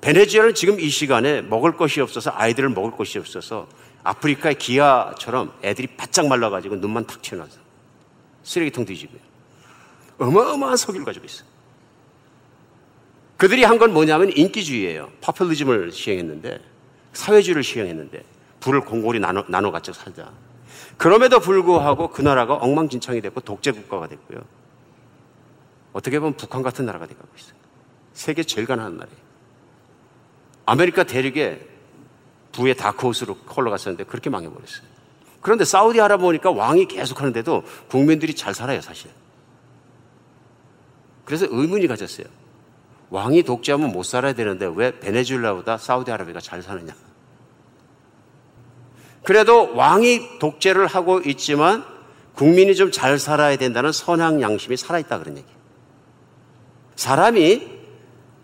베네수엘은 0.00 0.54
지금 0.54 0.80
이 0.80 0.88
시간에 0.88 1.40
먹을 1.40 1.76
것이 1.76 2.00
없어서 2.00 2.30
아이들을 2.34 2.68
먹을 2.70 2.90
것이 2.90 3.18
없어서 3.18 3.68
아프리카의 4.02 4.56
기아처럼 4.56 5.52
애들이 5.62 5.86
바짝 5.86 6.26
말라가지고 6.26 6.76
눈만 6.76 7.06
탁 7.06 7.22
튀어나와서 7.22 7.58
쓰레기통 8.42 8.84
뒤지고요. 8.84 9.20
어마어마한 10.18 10.76
석유를 10.76 11.06
가지고 11.06 11.24
있어요. 11.24 11.53
그들이 13.44 13.62
한 13.62 13.76
건 13.76 13.92
뭐냐면 13.92 14.32
인기주의예요. 14.34 15.10
파퓰리즘을 15.20 15.92
시행했는데 15.92 16.60
사회주의를 17.12 17.62
시행했는데 17.62 18.24
부를 18.60 18.80
골고루 18.80 19.20
나눠, 19.20 19.44
나눠 19.48 19.70
갖고 19.70 19.92
살자. 19.92 20.32
그럼에도 20.96 21.40
불구하고 21.40 22.08
그 22.08 22.22
나라가 22.22 22.54
엉망진창이 22.54 23.20
됐고 23.20 23.42
독재 23.42 23.72
국가가 23.72 24.08
됐고요. 24.08 24.40
어떻게 25.92 26.18
보면 26.20 26.38
북한 26.38 26.62
같은 26.62 26.86
나라가 26.86 27.06
돼가고 27.06 27.28
있어요. 27.36 27.52
세계 28.14 28.44
제일 28.44 28.66
가난한 28.66 28.96
나라예요. 28.96 29.18
아메리카 30.64 31.02
대륙에 31.04 31.68
부의 32.52 32.74
다크호스로 32.74 33.36
흘러갔었는데 33.46 34.04
그렇게 34.04 34.30
망해버렸어요. 34.30 34.86
그런데 35.42 35.66
사우디아라비아 35.66 36.24
보니까 36.24 36.50
왕이 36.50 36.88
계속 36.88 37.20
하는데도 37.20 37.62
국민들이 37.90 38.34
잘 38.34 38.54
살아요, 38.54 38.80
사실. 38.80 39.10
그래서 41.26 41.46
의문이 41.50 41.86
가졌어요. 41.88 42.43
왕이 43.14 43.42
독재하면 43.44 43.92
못 43.92 44.02
살아야 44.02 44.32
되는데 44.32 44.70
왜 44.74 44.98
베네수엘라보다 44.98 45.78
사우디아라비아가 45.78 46.40
잘 46.40 46.62
사느냐? 46.62 46.94
그래도 49.22 49.74
왕이 49.74 50.38
독재를 50.38 50.86
하고 50.86 51.20
있지만 51.20 51.84
국민이 52.34 52.74
좀 52.74 52.90
잘 52.90 53.18
살아야 53.18 53.56
된다는 53.56 53.92
선한 53.92 54.40
양심이 54.40 54.76
살아있다 54.76 55.18
그런 55.20 55.36
얘기. 55.38 55.46
사람이 56.96 57.70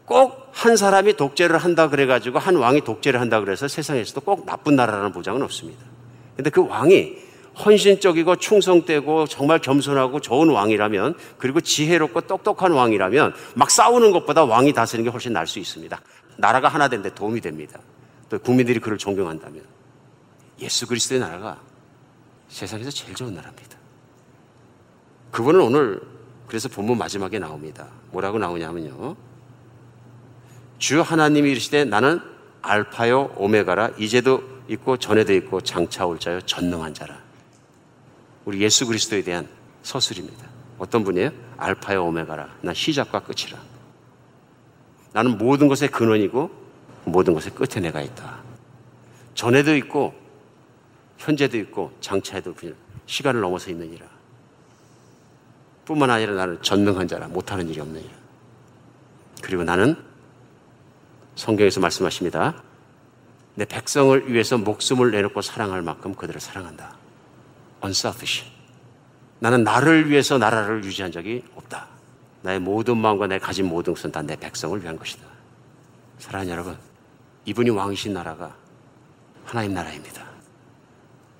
꼭 0.07 0.41
한 0.53 0.77
사람이 0.77 1.17
독재를 1.17 1.59
한다 1.59 1.89
그래가지고 1.89 2.39
한 2.39 2.57
왕이 2.57 2.83
독재를 2.83 3.21
한다 3.21 3.41
그래서 3.41 3.69
세상에서도 3.69 4.21
꼭 4.21 4.47
나쁜 4.47 4.77
나라라는 4.77 5.13
보장은 5.13 5.43
없습니다. 5.43 5.85
근데 6.37 6.51
그 6.51 6.67
왕이 6.67 7.17
헌신적이고 7.65 8.37
충성되고 8.37 9.27
정말 9.27 9.59
겸손하고 9.59 10.21
좋은 10.21 10.49
왕이라면 10.51 11.15
그리고 11.39 11.61
지혜롭고 11.61 12.23
똑똑한 12.23 12.73
왕이라면 12.73 13.35
막 13.55 13.71
싸우는 13.71 14.13
것보다 14.13 14.45
왕이 14.45 14.73
다스리는 14.73 15.05
게 15.05 15.11
훨씬 15.11 15.33
나을 15.33 15.47
수 15.47 15.59
있습니다. 15.59 16.01
나라가 16.37 16.69
하나 16.69 16.89
되는데 16.89 17.15
도움이 17.15 17.41
됩니다. 17.41 17.79
또 18.29 18.39
국민들이 18.39 18.79
그를 18.79 18.97
존경한다면 18.97 19.63
예수 20.61 20.87
그리스도의 20.87 21.21
나라가 21.21 21.61
세상에서 22.49 22.91
제일 22.91 23.15
좋은 23.15 23.35
나라입니다. 23.35 23.77
그분은 25.31 25.61
오늘 25.61 26.01
그래서 26.47 26.69
본문 26.69 26.99
마지막에 26.99 27.39
나옵니다. 27.39 27.87
뭐라고 28.11 28.39
나오냐면요. 28.39 29.17
주 30.79 31.01
하나님이 31.01 31.51
이르시되 31.53 31.85
나는 31.85 32.21
알파요 32.63 33.33
오메가라 33.37 33.91
이제도 33.99 34.43
있고 34.69 34.97
전에도 34.97 35.33
있고 35.35 35.61
장차 35.61 36.07
올 36.07 36.19
자요 36.19 36.41
전능한 36.41 36.95
자라. 36.95 37.30
우리 38.45 38.61
예수 38.61 38.87
그리스도에 38.87 39.23
대한 39.23 39.49
서술입니다. 39.83 40.47
어떤 40.79 41.05
분이에요? 41.05 41.31
알파요 41.57 42.07
오메가라. 42.07 42.57
난 42.63 42.75
시작과 42.75 43.21
끝이라. 43.21 43.59
나는 45.13 45.39
모든 45.39 45.69
것의 45.69 45.91
근원이고 45.91 46.51
모든 47.05 47.35
것의 47.35 47.51
끝에 47.55 47.81
내가 47.83 48.01
있다. 48.01 48.39
전에도 49.35 49.75
있고 49.77 50.15
현재도 51.19 51.59
있고 51.59 51.93
장차에도 52.01 52.55
시간을 53.07 53.41
넘어서 53.41 53.71
있느니라. 53.71 54.07
뿐만 55.85 56.11
아니라 56.11 56.35
나는 56.35 56.63
전능한 56.63 57.09
자라 57.09 57.29
못하는 57.29 57.69
일이 57.69 57.81
없느니라. 57.81 58.13
그리고 59.43 59.65
나는 59.65 59.97
성경에서 61.35 61.81
말씀하십니다. 61.81 62.63
내 63.55 63.65
백성을 63.65 64.33
위해서 64.33 64.57
목숨을 64.57 65.11
내놓고 65.11 65.43
사랑할 65.43 65.83
만큼 65.83 66.15
그들을 66.15 66.41
사랑한다. 66.41 67.00
Unselfish. 67.83 68.45
나는 69.39 69.65
나를 69.65 70.11
위해서 70.11 70.39
나라를 70.39 70.85
유지한 70.85 71.11
적이 71.13 71.43
없다. 71.55 71.89
나의 72.43 72.59
모든 72.59 72.97
마음과 72.99 73.27
내 73.27 73.39
가진 73.39 73.67
모든 73.67 73.95
것은 73.95 74.13
다 74.13 74.23
내 74.23 74.37
백성을 74.37 74.81
위한 74.83 74.99
것이다. 74.99 75.27
사랑하는 76.19 76.53
여러분, 76.53 76.79
이분이 77.45 77.71
왕이신 77.71 78.13
나라가 78.13 78.55
하나님 79.45 79.75
나라입니다. 79.75 80.25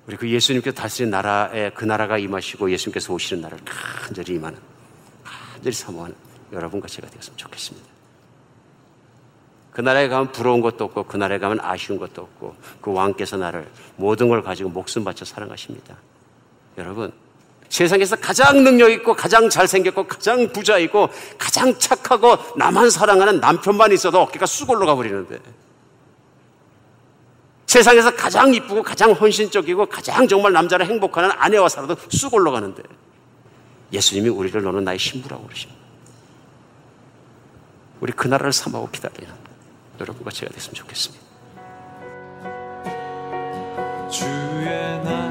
우리 0.07 0.17
그 0.17 0.29
예수님께서 0.29 0.75
다스린 0.75 1.11
나라에 1.11 1.69
그 1.71 1.85
나라가 1.85 2.17
임하시고 2.17 2.71
예수님께서 2.71 3.13
오시는 3.13 3.41
날을 3.43 3.59
간절히 3.63 4.35
임하는, 4.35 4.59
간절히 5.23 5.73
사모하는 5.73 6.15
여러분과 6.51 6.87
제가 6.87 7.07
되었으면 7.07 7.37
좋겠습니다. 7.37 7.87
그 9.71 9.81
나라에 9.81 10.09
가면 10.09 10.31
부러운 10.33 10.59
것도 10.61 10.83
없고 10.85 11.03
그 11.03 11.17
나라에 11.17 11.39
가면 11.39 11.59
아쉬운 11.61 11.97
것도 11.97 12.21
없고 12.23 12.55
그 12.81 12.91
왕께서 12.91 13.37
나를 13.37 13.69
모든 13.95 14.27
걸 14.27 14.43
가지고 14.43 14.69
목숨 14.69 15.03
바쳐 15.03 15.23
사랑하십니다. 15.23 15.95
여러분, 16.81 17.13
세상에서 17.69 18.17
가장 18.17 18.63
능력 18.63 18.91
있고 18.91 19.15
가장 19.15 19.49
잘생겼고 19.49 20.07
가장 20.07 20.51
부자이고 20.51 21.09
가장 21.37 21.77
착하고 21.79 22.37
나만 22.57 22.89
사랑하는 22.89 23.39
남편만 23.39 23.93
있어도 23.93 24.19
어깨가 24.21 24.45
쑥 24.45 24.69
올라가 24.71 24.93
버리는데 24.93 25.39
세상에서 27.67 28.13
가장 28.15 28.53
이쁘고 28.53 28.83
가장 28.83 29.13
헌신적이고 29.13 29.85
가장 29.85 30.27
정말 30.27 30.51
남자를 30.51 30.85
행복하는 30.85 31.31
아내와 31.31 31.69
살아도 31.69 31.95
쑥 32.09 32.33
올라가는데 32.33 32.83
예수님이 33.93 34.27
우리를 34.27 34.61
너는 34.61 34.83
나의 34.83 34.99
신부라고 34.99 35.45
그러십니다. 35.45 35.79
우리 38.01 38.11
그 38.11 38.27
나라를 38.27 38.51
삼하고 38.51 38.89
기다리는 38.89 39.31
여러분과 40.01 40.31
제가 40.31 40.51
됐으면 40.51 40.73
좋겠습니다. 40.73 41.23
주의 44.09 45.03
나 45.05 45.30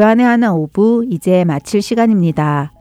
주안의 0.00 0.24
하나 0.24 0.54
오부 0.54 1.04
이제 1.10 1.44
마칠 1.44 1.82
시간입니다. 1.82 2.72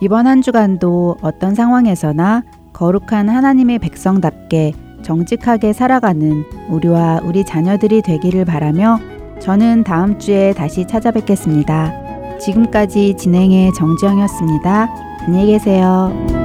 이번 0.00 0.26
한 0.26 0.40
주간도 0.40 1.18
어떤 1.20 1.54
상황에서나 1.54 2.42
거룩한 2.72 3.28
하나님의 3.28 3.78
백성답게 3.80 4.72
정직하게 5.02 5.74
살아가는 5.74 6.44
우리와 6.70 7.20
우리 7.22 7.44
자녀들이 7.44 8.00
되기를 8.00 8.46
바라며 8.46 8.98
저는 9.42 9.84
다음 9.84 10.18
주에 10.18 10.54
다시 10.54 10.86
찾아뵙겠습니다. 10.86 12.38
지금까지 12.38 13.18
진행의 13.18 13.74
정지영이었습니다. 13.74 14.88
안녕히 15.26 15.48
계세요. 15.48 16.37